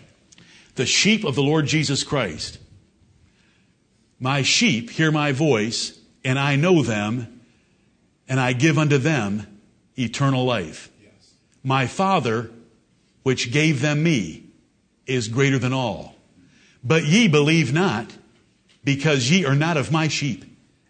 The 0.76 0.86
sheep 0.86 1.24
of 1.24 1.34
the 1.34 1.44
Lord 1.44 1.66
Jesus 1.66 2.04
Christ. 2.04 2.60
My 4.20 4.44
sheep 4.44 4.92
hear 4.92 5.12
my 5.12 5.32
voice, 5.32 6.00
and 6.24 6.38
I 6.38 6.56
know 6.56 6.84
them, 6.84 7.33
and 8.28 8.40
I 8.40 8.54
give 8.54 8.78
unto 8.78 8.98
them 8.98 9.48
eternal 9.98 10.46
life. 10.46 10.90
My 11.64 11.88
Father, 11.88 12.52
which 13.24 13.52
gave 13.52 13.82
them 13.82 14.04
me, 14.04 14.44
is 15.06 15.28
greater 15.28 15.60
than 15.60 15.74
all. 15.74 16.16
But 16.84 17.06
ye 17.06 17.28
believe 17.28 17.74
not, 17.74 18.16
because 18.84 19.32
ye 19.32 19.46
are 19.46 19.56
not 19.56 19.78
of 19.78 19.92
my 19.92 20.08
sheep, 20.08 20.44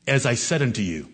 as 0.08 0.26
I 0.26 0.34
said 0.34 0.62
unto 0.62 0.82
you. 0.82 1.10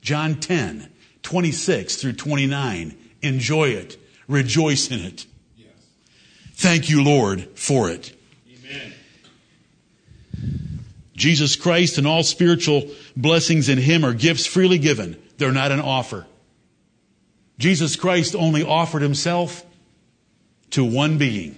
John 0.00 0.36
10, 0.40 0.90
26 1.22 1.96
through 1.96 2.14
29. 2.14 2.96
Enjoy 3.22 3.68
it. 3.68 3.96
Rejoice 4.26 4.90
in 4.90 5.00
it. 5.00 5.26
Thank 6.54 6.90
you, 6.90 7.02
Lord, 7.02 7.58
for 7.58 7.88
it. 7.88 8.14
Amen. 8.46 8.92
Jesus 11.16 11.56
Christ 11.56 11.96
and 11.96 12.06
all 12.06 12.22
spiritual 12.22 12.90
blessings 13.16 13.68
in 13.68 13.78
Him 13.78 14.04
are 14.04 14.12
gifts 14.12 14.46
freely 14.46 14.78
given. 14.78 15.16
They're 15.40 15.52
not 15.52 15.72
an 15.72 15.80
offer. 15.80 16.26
Jesus 17.58 17.96
Christ 17.96 18.36
only 18.36 18.62
offered 18.62 19.00
Himself 19.00 19.64
to 20.72 20.84
one 20.84 21.16
being, 21.16 21.56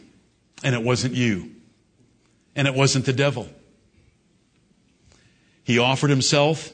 and 0.63 0.73
it 0.77 0.85
wasn't 0.85 1.15
you, 1.15 1.51
and 2.55 2.69
it 2.69 2.75
wasn't 2.75 3.07
the 3.07 3.13
devil. 3.13 3.49
He 5.65 5.81
offered 5.81 6.11
Himself 6.11 6.73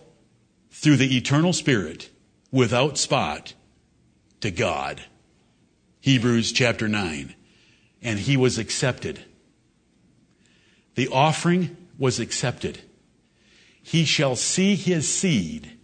through 0.70 0.96
the 0.96 1.16
eternal 1.16 1.54
Spirit 1.54 2.10
without 2.52 2.98
spot 2.98 3.54
to 4.42 4.50
God. 4.50 5.02
Hebrews 6.00 6.52
chapter 6.52 6.88
9. 6.88 7.34
And 8.02 8.18
He 8.18 8.36
was 8.36 8.58
accepted. 8.58 9.24
The 10.94 11.08
offering 11.08 11.74
was 11.98 12.20
accepted. 12.20 12.80
He 13.82 14.04
shall 14.04 14.36
see 14.36 14.74
his 14.74 15.08
seed. 15.08 15.77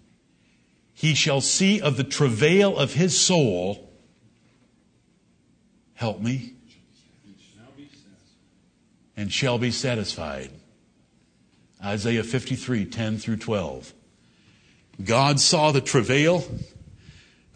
He 0.95 1.15
shall 1.15 1.41
see 1.41 1.81
of 1.81 1.97
the 1.97 2.05
travail 2.05 2.79
of 2.79 2.95
his 2.95 3.19
soul. 3.19 3.93
Help 5.95 6.21
me. 6.21 6.55
And 9.17 9.33
shall 9.33 9.59
be 9.59 9.71
satisfied. 9.71 10.51
Isaiah 11.85 12.25
53, 12.25 12.87
10 12.87 13.19
through 13.19 13.37
12. 13.37 13.93
God 15.05 15.41
saw 15.41 15.73
the 15.73 15.81
travail 15.81 16.45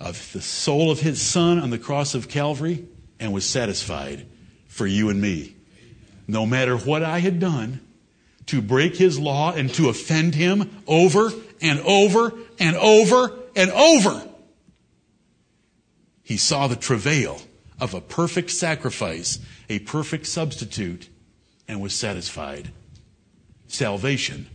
of 0.00 0.32
the 0.32 0.42
soul 0.42 0.90
of 0.90 1.00
his 1.00 1.20
son 1.22 1.58
on 1.58 1.70
the 1.70 1.78
cross 1.78 2.14
of 2.14 2.28
Calvary 2.28 2.84
and 3.18 3.32
was 3.32 3.46
satisfied 3.46 4.26
for 4.66 4.86
you 4.86 5.08
and 5.08 5.20
me. 5.20 5.56
No 6.26 6.44
matter 6.44 6.76
what 6.76 7.02
I 7.02 7.20
had 7.20 7.40
done, 7.40 7.80
to 8.46 8.62
break 8.62 8.96
his 8.96 9.18
law 9.18 9.52
and 9.52 9.72
to 9.74 9.88
offend 9.88 10.34
him 10.34 10.82
over 10.86 11.30
and 11.60 11.80
over 11.80 12.32
and 12.58 12.76
over 12.76 13.34
and 13.56 13.70
over. 13.70 14.28
He 16.22 16.36
saw 16.36 16.66
the 16.66 16.76
travail 16.76 17.40
of 17.80 17.94
a 17.94 18.00
perfect 18.00 18.50
sacrifice, 18.50 19.38
a 19.68 19.78
perfect 19.80 20.26
substitute, 20.26 21.08
and 21.66 21.80
was 21.80 21.94
satisfied. 21.94 22.70
Salvation 23.66 24.48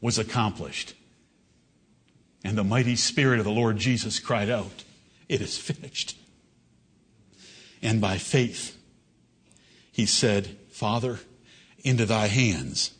was 0.00 0.18
accomplished. 0.18 0.94
And 2.44 2.58
the 2.58 2.64
mighty 2.64 2.96
Spirit 2.96 3.38
of 3.38 3.44
the 3.44 3.50
Lord 3.50 3.78
Jesus 3.78 4.20
cried 4.20 4.50
out, 4.50 4.84
It 5.28 5.40
is 5.40 5.56
finished. 5.56 6.16
And 7.80 8.00
by 8.00 8.18
faith, 8.18 8.76
he 9.92 10.06
said, 10.06 10.56
Father, 10.70 11.20
into 11.84 12.04
thy 12.04 12.26
hands 12.26 12.92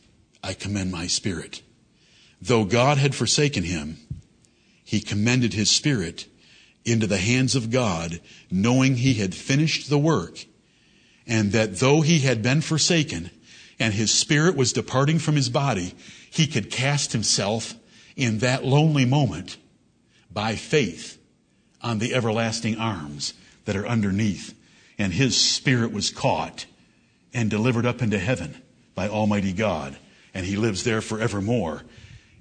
I 0.43 0.55
commend 0.55 0.93
my 0.93 1.07
spirit. 1.07 1.62
Though 2.44 2.66
God 2.66 2.98
had 2.98 3.14
forsaken 3.14 3.64
him, 3.64 3.96
he 4.85 5.00
commended 5.00 5.54
his 5.54 5.70
spirit 5.70 6.26
into 6.85 7.07
the 7.07 7.16
hands 7.16 7.54
of 7.54 7.70
God, 7.70 8.20
knowing 8.50 8.96
he 8.96 9.14
had 9.14 9.35
finished 9.35 9.88
the 9.88 9.98
work, 9.98 10.44
and 11.26 11.52
that 11.52 11.78
though 11.78 12.02
he 12.02 12.18
had 12.18 12.42
been 12.42 12.61
forsaken, 12.61 13.30
and 13.80 13.94
his 13.94 14.12
spirit 14.12 14.57
was 14.57 14.74
departing 14.74 15.18
from 15.18 15.37
his 15.37 15.48
body, 15.48 15.94
he 16.30 16.46
could 16.46 16.70
cast 16.70 17.12
himself 17.12 17.74
in 18.14 18.40
that 18.40 18.62
lonely 18.62 19.07
moment 19.07 19.57
by 20.30 20.54
faith 20.54 21.16
on 21.80 21.98
the 21.98 22.14
everlasting 22.14 22.76
arms 22.76 23.33
that 23.64 23.74
are 23.74 23.88
underneath. 23.88 24.54
And 24.98 25.14
his 25.14 25.35
spirit 25.35 25.92
was 25.92 26.11
caught 26.11 26.66
and 27.33 27.48
delivered 27.48 27.87
up 27.87 28.02
into 28.02 28.18
heaven 28.18 28.61
by 28.94 29.09
Almighty 29.09 29.54
God 29.54 29.96
and 30.35 30.44
he 30.44 30.57
lives 30.57 30.83
there 30.83 31.00
forevermore. 31.00 31.83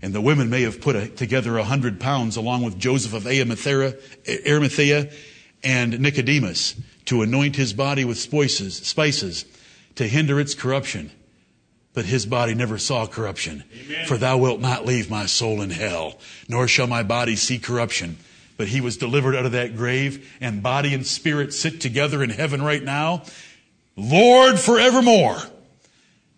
And 0.04 0.14
the 0.14 0.20
women 0.20 0.50
may 0.50 0.64
have 0.64 0.82
put 0.82 0.98
a, 0.98 1.08
together 1.08 1.58
a 1.58 1.64
hundred 1.64 1.98
pounds 1.98 2.36
along 2.36 2.64
with 2.64 2.78
Joseph 2.78 3.14
of 3.14 3.26
Arimathea, 3.26 3.96
Arimathea 4.46 5.10
and 5.64 5.98
Nicodemus 5.98 6.76
to 7.06 7.22
anoint 7.22 7.56
his 7.56 7.72
body 7.72 8.04
with 8.04 8.18
spices, 8.18 8.76
spices 8.76 9.46
to 9.96 10.06
hinder 10.06 10.42
its 10.42 10.56
corruption. 10.56 11.10
But 11.94 12.04
his 12.04 12.26
body 12.26 12.54
never 12.54 12.78
saw 12.78 13.08
corruption. 13.08 13.64
Amen. 13.86 14.06
For 14.06 14.18
thou 14.18 14.38
wilt 14.38 14.60
not 14.60 14.86
leave 14.86 15.10
my 15.10 15.26
soul 15.26 15.62
in 15.62 15.70
hell, 15.70 16.20
nor 16.50 16.68
shall 16.68 16.88
my 16.88 17.04
body 17.04 17.38
see 17.38 17.58
corruption. 17.58 18.18
But 18.58 18.68
he 18.68 18.82
was 18.82 18.98
delivered 18.98 19.38
out 19.38 19.46
of 19.46 19.54
that 19.54 19.78
grave, 19.78 20.36
and 20.42 20.62
body 20.62 20.94
and 20.94 21.08
spirit 21.08 21.54
sit 21.54 21.80
together 21.80 22.22
in 22.22 22.30
heaven 22.30 22.62
right 22.62 22.84
now. 22.84 23.24
Lord 23.96 24.60
forevermore. 24.60 25.38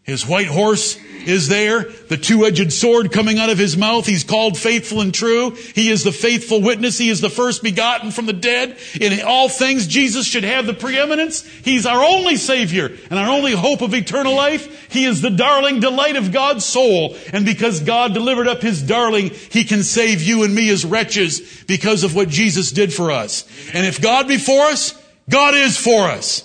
His 0.05 0.27
white 0.27 0.45
horse 0.45 0.99
is 1.25 1.47
there, 1.47 1.83
the 2.09 2.17
two-edged 2.17 2.71
sword 2.71 3.11
coming 3.11 3.39
out 3.39 3.49
of 3.49 3.57
his 3.57 3.75
mouth. 3.75 4.05
He's 4.05 4.23
called 4.23 4.55
faithful 4.55 5.01
and 5.01 5.11
true. 5.11 5.51
He 5.73 5.89
is 5.89 6.03
the 6.03 6.11
faithful 6.11 6.61
witness. 6.61 6.99
He 6.99 7.09
is 7.09 7.21
the 7.21 7.29
first 7.31 7.63
begotten 7.63 8.11
from 8.11 8.27
the 8.27 8.33
dead. 8.33 8.77
In 9.01 9.19
all 9.25 9.49
things, 9.49 9.87
Jesus 9.87 10.27
should 10.27 10.43
have 10.43 10.67
the 10.67 10.75
preeminence. 10.75 11.41
He's 11.41 11.87
our 11.87 12.03
only 12.03 12.35
Savior 12.35 12.91
and 13.09 13.17
our 13.17 13.29
only 13.29 13.53
hope 13.53 13.81
of 13.81 13.95
eternal 13.95 14.35
life. 14.35 14.91
He 14.91 15.05
is 15.05 15.21
the 15.21 15.31
darling 15.31 15.79
delight 15.79 16.17
of 16.17 16.31
God's 16.31 16.63
soul. 16.63 17.17
And 17.33 17.43
because 17.43 17.79
God 17.81 18.13
delivered 18.13 18.47
up 18.47 18.61
His 18.61 18.83
darling, 18.83 19.31
He 19.49 19.63
can 19.63 19.81
save 19.81 20.21
you 20.21 20.43
and 20.43 20.53
me 20.53 20.69
as 20.69 20.85
wretches 20.85 21.63
because 21.63 22.03
of 22.03 22.13
what 22.13 22.29
Jesus 22.29 22.71
did 22.71 22.93
for 22.93 23.09
us. 23.09 23.47
And 23.73 23.87
if 23.87 23.99
God 23.99 24.27
be 24.27 24.37
for 24.37 24.67
us, 24.67 24.93
God 25.27 25.55
is 25.55 25.75
for 25.75 26.03
us. 26.03 26.44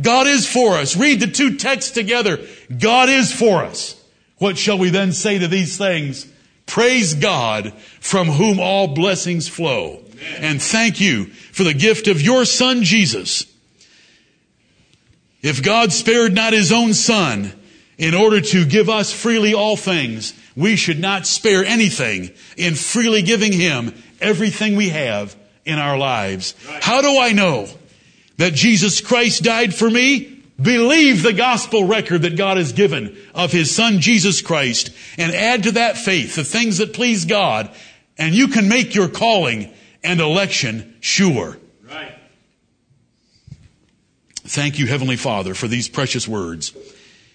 God 0.00 0.26
is 0.26 0.46
for 0.46 0.74
us. 0.74 0.96
Read 0.96 1.20
the 1.20 1.26
two 1.26 1.56
texts 1.56 1.90
together. 1.90 2.38
God 2.76 3.08
is 3.08 3.32
for 3.32 3.64
us. 3.64 4.02
What 4.38 4.56
shall 4.56 4.78
we 4.78 4.90
then 4.90 5.12
say 5.12 5.38
to 5.38 5.48
these 5.48 5.76
things? 5.76 6.26
Praise 6.66 7.14
God 7.14 7.74
from 8.00 8.28
whom 8.28 8.60
all 8.60 8.88
blessings 8.88 9.48
flow. 9.48 10.02
Amen. 10.12 10.36
And 10.40 10.62
thank 10.62 11.00
you 11.00 11.26
for 11.26 11.64
the 11.64 11.74
gift 11.74 12.08
of 12.08 12.22
your 12.22 12.44
son 12.44 12.82
Jesus. 12.82 13.44
If 15.42 15.62
God 15.62 15.92
spared 15.92 16.34
not 16.34 16.52
his 16.52 16.72
own 16.72 16.94
son 16.94 17.52
in 17.98 18.14
order 18.14 18.40
to 18.40 18.64
give 18.64 18.88
us 18.88 19.12
freely 19.12 19.52
all 19.54 19.76
things, 19.76 20.34
we 20.54 20.76
should 20.76 21.00
not 21.00 21.26
spare 21.26 21.64
anything 21.64 22.30
in 22.56 22.74
freely 22.74 23.22
giving 23.22 23.52
him 23.52 23.94
everything 24.20 24.76
we 24.76 24.90
have 24.90 25.36
in 25.64 25.78
our 25.78 25.98
lives. 25.98 26.54
Right. 26.68 26.82
How 26.82 27.02
do 27.02 27.18
I 27.18 27.32
know 27.32 27.68
that 28.40 28.54
Jesus 28.54 29.02
Christ 29.02 29.42
died 29.42 29.74
for 29.74 29.90
me? 29.90 30.42
Believe 30.58 31.22
the 31.22 31.34
gospel 31.34 31.84
record 31.84 32.22
that 32.22 32.38
God 32.38 32.56
has 32.56 32.72
given 32.72 33.14
of 33.34 33.52
His 33.52 33.74
Son 33.74 34.00
Jesus 34.00 34.40
Christ 34.40 34.90
and 35.18 35.34
add 35.34 35.64
to 35.64 35.72
that 35.72 35.98
faith 35.98 36.36
the 36.36 36.44
things 36.44 36.78
that 36.78 36.94
please 36.94 37.26
God 37.26 37.70
and 38.16 38.34
you 38.34 38.48
can 38.48 38.66
make 38.66 38.94
your 38.94 39.08
calling 39.08 39.70
and 40.02 40.22
election 40.22 40.96
sure. 41.00 41.58
Right. 41.86 42.14
Thank 44.36 44.78
you, 44.78 44.86
Heavenly 44.86 45.16
Father, 45.16 45.52
for 45.52 45.68
these 45.68 45.88
precious 45.88 46.26
words. 46.26 46.74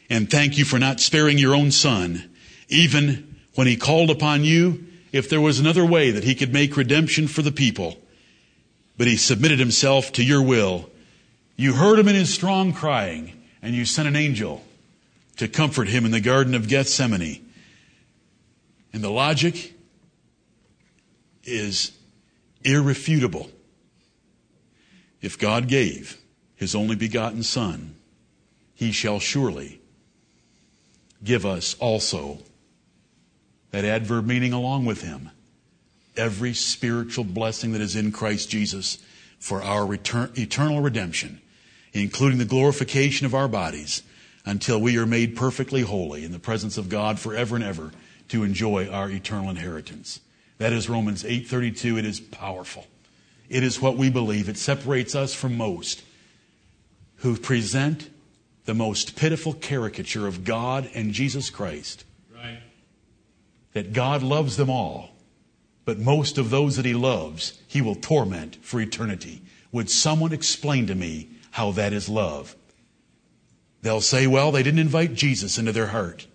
And 0.10 0.28
thank 0.30 0.58
you 0.58 0.66
for 0.66 0.80
not 0.80 1.00
sparing 1.00 1.38
your 1.38 1.54
own 1.54 1.70
Son, 1.70 2.32
even 2.68 3.42
when 3.54 3.68
He 3.68 3.78
called 3.78 4.10
upon 4.10 4.44
you, 4.44 4.88
if 5.12 5.30
there 5.30 5.42
was 5.42 5.60
another 5.60 5.86
way 5.86 6.10
that 6.10 6.24
He 6.24 6.34
could 6.34 6.52
make 6.52 6.76
redemption 6.76 7.28
for 7.28 7.44
the 7.44 7.52
people. 7.52 8.00
But 8.98 9.06
He 9.06 9.18
submitted 9.18 9.60
Himself 9.60 10.12
to 10.14 10.24
your 10.24 10.42
will 10.42 10.90
you 11.56 11.74
heard 11.74 12.00
him 12.00 12.08
in 12.08 12.16
his 12.16 12.34
strong 12.34 12.74
crying, 12.74 13.32
and 13.62 13.74
you 13.74 13.86
sent 13.86 14.08
an 14.08 14.16
angel 14.16 14.64
to 15.38 15.48
comfort 15.48 15.88
him 15.88 16.06
in 16.06 16.12
the 16.12 16.22
Garden 16.22 16.54
of 16.54 16.68
Gethsemane. 16.68 17.46
And 18.94 19.04
the 19.04 19.10
logic 19.10 19.74
is 21.44 21.92
irrefutable. 22.64 23.50
If 25.22 25.40
God 25.40 25.68
gave 25.68 26.18
his 26.56 26.76
only 26.76 26.96
begotten 26.96 27.44
Son, 27.44 27.96
he 28.74 28.92
shall 28.92 29.20
surely 29.20 29.80
give 31.24 31.46
us 31.46 31.76
also 31.80 32.40
that 33.72 33.86
adverb 33.86 34.26
meaning 34.26 34.54
along 34.54 34.86
with 34.86 35.02
him 35.02 35.32
every 36.16 36.54
spiritual 36.54 37.24
blessing 37.24 37.72
that 37.74 37.82
is 37.82 37.96
in 37.96 38.12
Christ 38.12 38.50
Jesus 38.50 39.00
for 39.40 39.62
our 39.62 39.94
eternal 39.94 40.82
redemption 40.82 41.42
including 42.02 42.38
the 42.38 42.46
glorification 42.46 43.26
of 43.26 43.34
our 43.34 43.48
bodies, 43.48 44.04
until 44.46 44.80
we 44.80 44.98
are 44.98 45.06
made 45.06 45.36
perfectly 45.36 45.82
holy 45.82 46.24
in 46.24 46.32
the 46.32 46.40
presence 46.40 46.78
of 46.78 46.90
God 46.90 47.20
forever 47.20 47.56
and 47.56 47.66
ever 47.66 47.92
to 48.30 48.44
enjoy 48.44 48.88
our 48.88 49.10
eternal 49.10 49.50
inheritance. 49.50 50.20
That 50.58 50.74
is 50.74 50.90
Romans 50.90 51.24
8:32. 51.24 51.98
It 51.98 52.06
is 52.06 52.20
powerful. 52.20 52.88
It 53.50 53.64
is 53.64 53.82
what 53.82 53.98
we 53.98 54.10
believe. 54.10 54.50
It 54.50 54.58
separates 54.58 55.16
us 55.16 55.34
from 55.34 55.58
most 55.58 56.04
who 57.18 57.38
present 57.38 58.10
the 58.66 58.74
most 58.74 59.16
pitiful 59.16 59.54
caricature 59.54 60.28
of 60.28 60.44
God 60.44 60.90
and 60.94 61.14
Jesus 61.14 61.50
Christ. 61.50 62.04
Right. 62.34 62.60
That 63.74 63.94
God 63.94 64.24
loves 64.24 64.58
them 64.58 64.70
all, 64.70 65.12
but 65.86 66.00
most 66.00 66.38
of 66.38 66.50
those 66.50 66.76
that 66.76 66.86
he 66.86 66.94
loves, 66.94 67.62
he 67.68 67.82
will 67.82 67.96
torment 67.96 68.58
for 68.62 68.82
eternity. 68.82 69.42
Would 69.72 69.90
someone 69.90 70.34
explain 70.34 70.88
to 70.88 70.96
me 70.96 71.30
how 71.56 71.72
that 71.72 71.94
is 71.94 72.10
love. 72.10 72.54
They'll 73.82 74.02
say, 74.02 74.28
well, 74.28 74.52
they 74.52 74.62
didn't 74.62 74.82
invite 74.82 75.14
Jesus 75.14 75.58
into 75.58 75.72
their 75.72 75.88
heart. 75.88 76.28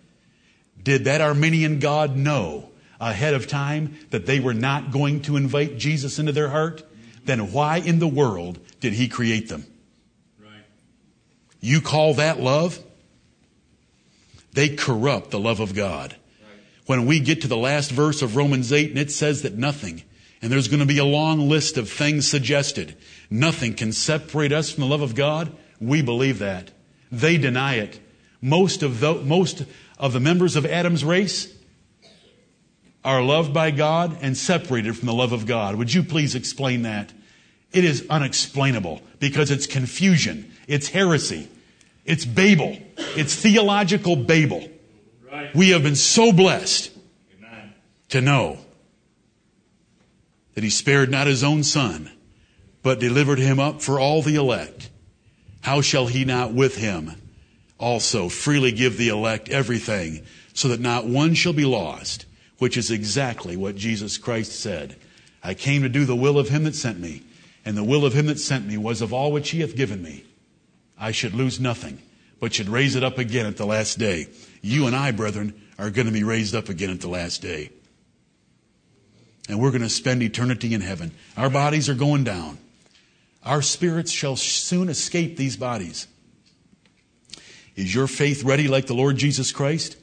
Did 0.83 1.05
that 1.05 1.21
Arminian 1.21 1.79
God 1.79 2.17
know 2.17 2.71
ahead 2.99 3.35
of 3.35 3.47
time 3.47 3.99
that 4.09 4.25
they 4.25 4.41
were 4.41 4.55
not 4.55 4.93
going 4.93 5.21
to 5.23 5.37
invite 5.37 5.77
Jesus 5.77 6.19
into 6.19 6.33
their 6.33 6.49
heart? 6.49 6.83
Then 7.27 7.53
why 7.53 7.81
in 7.81 7.99
the 7.99 8.09
world 8.09 8.61
did 8.81 8.95
he 8.95 9.09
create 9.09 9.51
them? 9.51 9.67
Right. 10.43 10.65
You 11.61 11.83
call 11.83 12.15
that 12.15 12.41
love? 12.41 12.79
They 14.55 14.71
corrupt 14.71 15.33
the 15.33 15.39
love 15.39 15.61
of 15.61 15.75
God. 15.75 16.17
Right. 16.41 16.61
When 16.87 17.05
we 17.05 17.21
get 17.21 17.43
to 17.43 17.49
the 17.49 17.59
last 17.59 17.91
verse 17.91 18.23
of 18.23 18.37
Romans 18.37 18.73
8 18.73 18.89
and 18.89 18.99
it 18.99 19.11
says 19.11 19.43
that 19.43 19.53
nothing, 19.59 20.03
and 20.41 20.51
there's 20.51 20.69
going 20.69 20.81
to 20.81 20.87
be 20.87 20.97
a 20.97 21.05
long 21.05 21.51
list 21.51 21.77
of 21.77 21.91
things 21.91 22.27
suggested. 22.27 22.97
Nothing 23.31 23.75
can 23.75 23.93
separate 23.93 24.53
us 24.53 24.71
from 24.71 24.83
the 24.83 24.89
love 24.89 25.03
of 25.03 25.15
God. 25.15 25.57
We 25.81 26.03
believe 26.03 26.41
that. 26.41 26.73
They 27.13 27.39
deny 27.39 27.77
it. 27.77 28.01
Most 28.43 28.83
of 28.83 29.01
the, 29.01 29.15
most 29.15 29.65
of 29.99 30.13
the 30.13 30.21
members 30.21 30.57
of 30.57 30.67
Adam's 30.67 31.05
race 31.05 31.55
are 33.05 33.23
loved 33.23 33.55
by 33.55 33.71
God 33.71 34.19
and 34.21 34.37
separated 34.37 34.97
from 34.97 35.07
the 35.07 35.15
love 35.15 35.33
of 35.33 35.47
God. 35.47 35.77
Would 35.77 35.95
you 35.95 36.03
please 36.03 36.35
explain 36.35 36.83
that? 36.83 37.13
It 37.73 37.85
is 37.85 38.05
unexplainable 38.11 39.01
because 39.21 39.51
it's 39.51 39.67
confusion. 39.67 40.53
It's 40.67 40.89
heresy. 40.89 41.49
It's 42.05 42.25
Babel. 42.25 42.79
It's 43.17 43.35
theological 43.35 44.17
Babel. 44.17 44.69
Right. 45.31 45.55
We 45.55 45.71
have 45.71 45.83
been 45.83 45.97
so 45.97 46.33
blessed 46.33 46.91
Amen. 47.39 47.75
to 48.09 48.21
know 48.21 48.59
that 50.55 50.65
he 50.65 50.71
spared 50.71 51.11
not 51.11 51.27
his 51.27 51.45
own 51.45 51.63
son, 51.63 52.11
but 52.83 53.01
delivered 53.01 53.39
him 53.39 53.59
up 53.59 53.83
for 53.83 54.01
all 54.01 54.23
the 54.23 54.37
elect. 54.37 54.91
How 55.61 55.81
shall 55.81 56.07
he 56.07 56.25
not 56.25 56.53
with 56.53 56.77
him 56.77 57.13
also 57.79 58.29
freely 58.29 58.73
give 58.73 58.97
the 58.97 59.09
elect 59.09 59.49
everything 59.49 60.23
so 60.53 60.69
that 60.69 60.81
not 60.81 61.07
one 61.07 61.35
shall 61.35 61.53
be 61.53 61.65
lost, 61.65 62.27
which 62.59 62.77
is 62.77 62.91
exactly 62.91 63.57
what 63.57 63.77
Jesus 63.77 64.19
Christ 64.19 64.53
said. 64.53 64.97
I 65.43 65.55
came 65.55 65.83
to 65.83 65.89
do 65.89 66.05
the 66.05 66.17
will 66.17 66.39
of 66.39 66.51
him 66.51 66.65
that 66.65 66.75
sent 66.75 67.01
me, 67.01 67.23
and 67.65 67.77
the 67.77 67.85
will 67.85 68.05
of 68.05 68.13
him 68.13 68.27
that 68.27 68.39
sent 68.39 68.67
me 68.67 68.77
was 68.77 69.01
of 69.01 69.13
all 69.13 69.33
which 69.33 69.51
he 69.51 69.61
hath 69.61 69.77
given 69.77 70.03
me. 70.03 70.25
I 70.99 71.13
should 71.13 71.35
lose 71.35 71.59
nothing, 71.59 72.01
but 72.39 72.53
should 72.53 72.69
raise 72.69 72.97
it 72.97 73.05
up 73.05 73.17
again 73.17 73.47
at 73.47 73.57
the 73.57 73.65
last 73.65 73.99
day. 73.99 74.27
You 74.61 74.87
and 74.87 74.95
I, 74.95 75.13
brethren, 75.13 75.59
are 75.79 75.91
going 75.91 76.07
to 76.07 76.13
be 76.13 76.25
raised 76.25 76.55
up 76.55 76.69
again 76.69 76.91
at 76.91 77.01
the 77.01 77.09
last 77.09 77.41
day 77.41 77.71
and 79.51 79.59
we're 79.61 79.73
going 79.73 79.83
to 79.83 79.89
spend 79.89 80.23
eternity 80.23 80.75
in 80.75 80.81
heaven. 80.81 81.11
Our 81.37 81.51
bodies 81.51 81.89
are 81.89 81.95
going 81.95 82.23
down. 82.23 82.57
Our 83.45 83.63
spirits 83.63 84.11
shall 84.11 84.37
soon 84.37 84.89
escape 84.89 85.37
these 85.37 85.57
bodies. 85.57 86.07
Is 87.75 87.95
your 87.95 88.07
faith 88.07 88.45
ready 88.45 88.69
like 88.69 88.87
the 88.87 88.95
Lord 88.95 89.17
Jesus 89.17 89.53
Christ? 89.53 89.97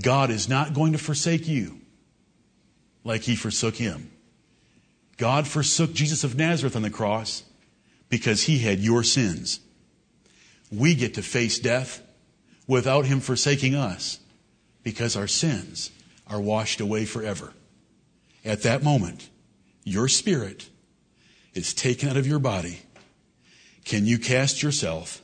God 0.00 0.30
is 0.30 0.48
not 0.48 0.72
going 0.72 0.92
to 0.92 0.98
forsake 0.98 1.46
you 1.46 1.80
like 3.04 3.22
he 3.22 3.36
forsook 3.36 3.76
him. 3.76 4.10
God 5.18 5.46
forsook 5.46 5.92
Jesus 5.92 6.24
of 6.24 6.36
Nazareth 6.36 6.76
on 6.76 6.82
the 6.82 6.90
cross 6.90 7.42
because 8.08 8.44
he 8.44 8.58
had 8.58 8.80
your 8.80 9.02
sins. 9.02 9.60
We 10.70 10.94
get 10.94 11.14
to 11.14 11.22
face 11.22 11.58
death 11.58 12.00
without 12.66 13.04
him 13.04 13.20
forsaking 13.20 13.74
us 13.74 14.18
because 14.82 15.16
our 15.16 15.28
sins 15.28 15.90
are 16.26 16.40
washed 16.40 16.80
away 16.80 17.04
forever. 17.04 17.52
At 18.44 18.62
that 18.62 18.82
moment, 18.82 19.28
your 19.84 20.08
spirit 20.08 20.68
is 21.54 21.74
taken 21.74 22.08
out 22.08 22.16
of 22.16 22.26
your 22.26 22.38
body. 22.38 22.80
Can 23.84 24.06
you 24.06 24.18
cast 24.18 24.62
yourself 24.62 25.20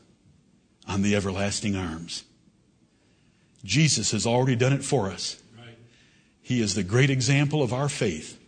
on 0.87 1.03
the 1.03 1.15
everlasting 1.15 1.77
arms? 1.77 2.25
Jesus 3.65 4.13
has 4.13 4.27
already 4.27 4.57
done 4.57 4.73
it 4.73 4.85
for 4.85 5.11
us. 5.11 5.41
He 6.43 6.63
is 6.63 6.75
the 6.75 6.83
great 6.83 7.11
example 7.11 7.63
of 7.63 7.73
our 7.73 7.89
faith. 7.89 8.41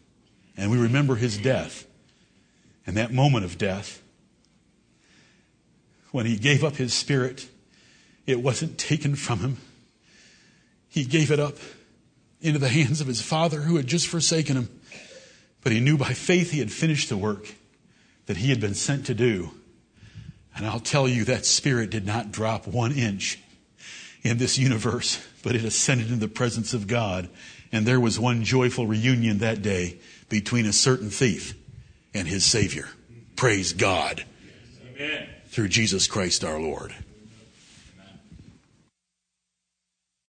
And 0.57 0.71
we 0.71 0.79
remember 0.79 1.17
his 1.17 1.37
death. 1.37 1.87
And 2.87 2.97
that 2.97 3.13
moment 3.13 3.45
of 3.45 3.59
death, 3.59 4.03
when 6.11 6.27
he 6.27 6.37
gave 6.37 6.65
up 6.65 6.77
his 6.77 6.95
spirit, 6.95 7.49
it 8.27 8.43
wasn't 8.43 8.79
taken 8.79 9.17
from 9.17 9.41
him. 9.41 9.57
He 10.89 11.05
gave 11.05 11.31
it 11.31 11.39
up 11.39 11.57
into 12.41 12.59
the 12.59 12.69
hands 12.69 13.01
of 13.01 13.07
his 13.07 13.21
father 13.21 13.61
who 13.61 13.77
had 13.77 13.87
just 13.87 14.07
forsaken 14.07 14.57
him. 14.57 14.81
But 15.63 15.73
he 15.73 15.81
knew 15.81 15.99
by 15.99 16.15
faith 16.15 16.51
he 16.51 16.59
had 16.59 16.73
finished 16.73 17.11
the 17.11 17.17
work 17.17 17.55
that 18.31 18.37
he 18.37 18.51
had 18.51 18.61
been 18.61 18.75
sent 18.75 19.07
to 19.07 19.13
do. 19.13 19.51
And 20.55 20.65
I'll 20.65 20.79
tell 20.79 21.09
you, 21.09 21.25
that 21.25 21.45
spirit 21.45 21.91
did 21.91 22.07
not 22.07 22.31
drop 22.31 22.65
one 22.65 22.93
inch. 22.93 23.41
in 24.23 24.39
this 24.39 24.57
universe, 24.57 25.19
but 25.43 25.57
it 25.57 25.65
ascended 25.65 26.07
into 26.07 26.21
the 26.21 26.33
presence 26.33 26.73
of 26.73 26.87
God. 26.87 27.29
And 27.73 27.85
there 27.85 27.99
was 27.99 28.21
one 28.21 28.45
joyful 28.45 28.87
reunion 28.87 29.39
that 29.39 29.63
day 29.63 29.99
between 30.29 30.65
a 30.65 30.73
certain 30.73 31.11
thief 31.11 31.55
and 32.15 32.29
his 32.29 32.45
Savior. 32.45 32.89
Praise 33.35 33.73
God. 33.73 34.25
Amen. 34.95 35.29
Through 35.49 35.69
Jesus 35.69 36.07
Christ 36.07 36.45
our 36.45 36.61
Lord. 36.61 36.95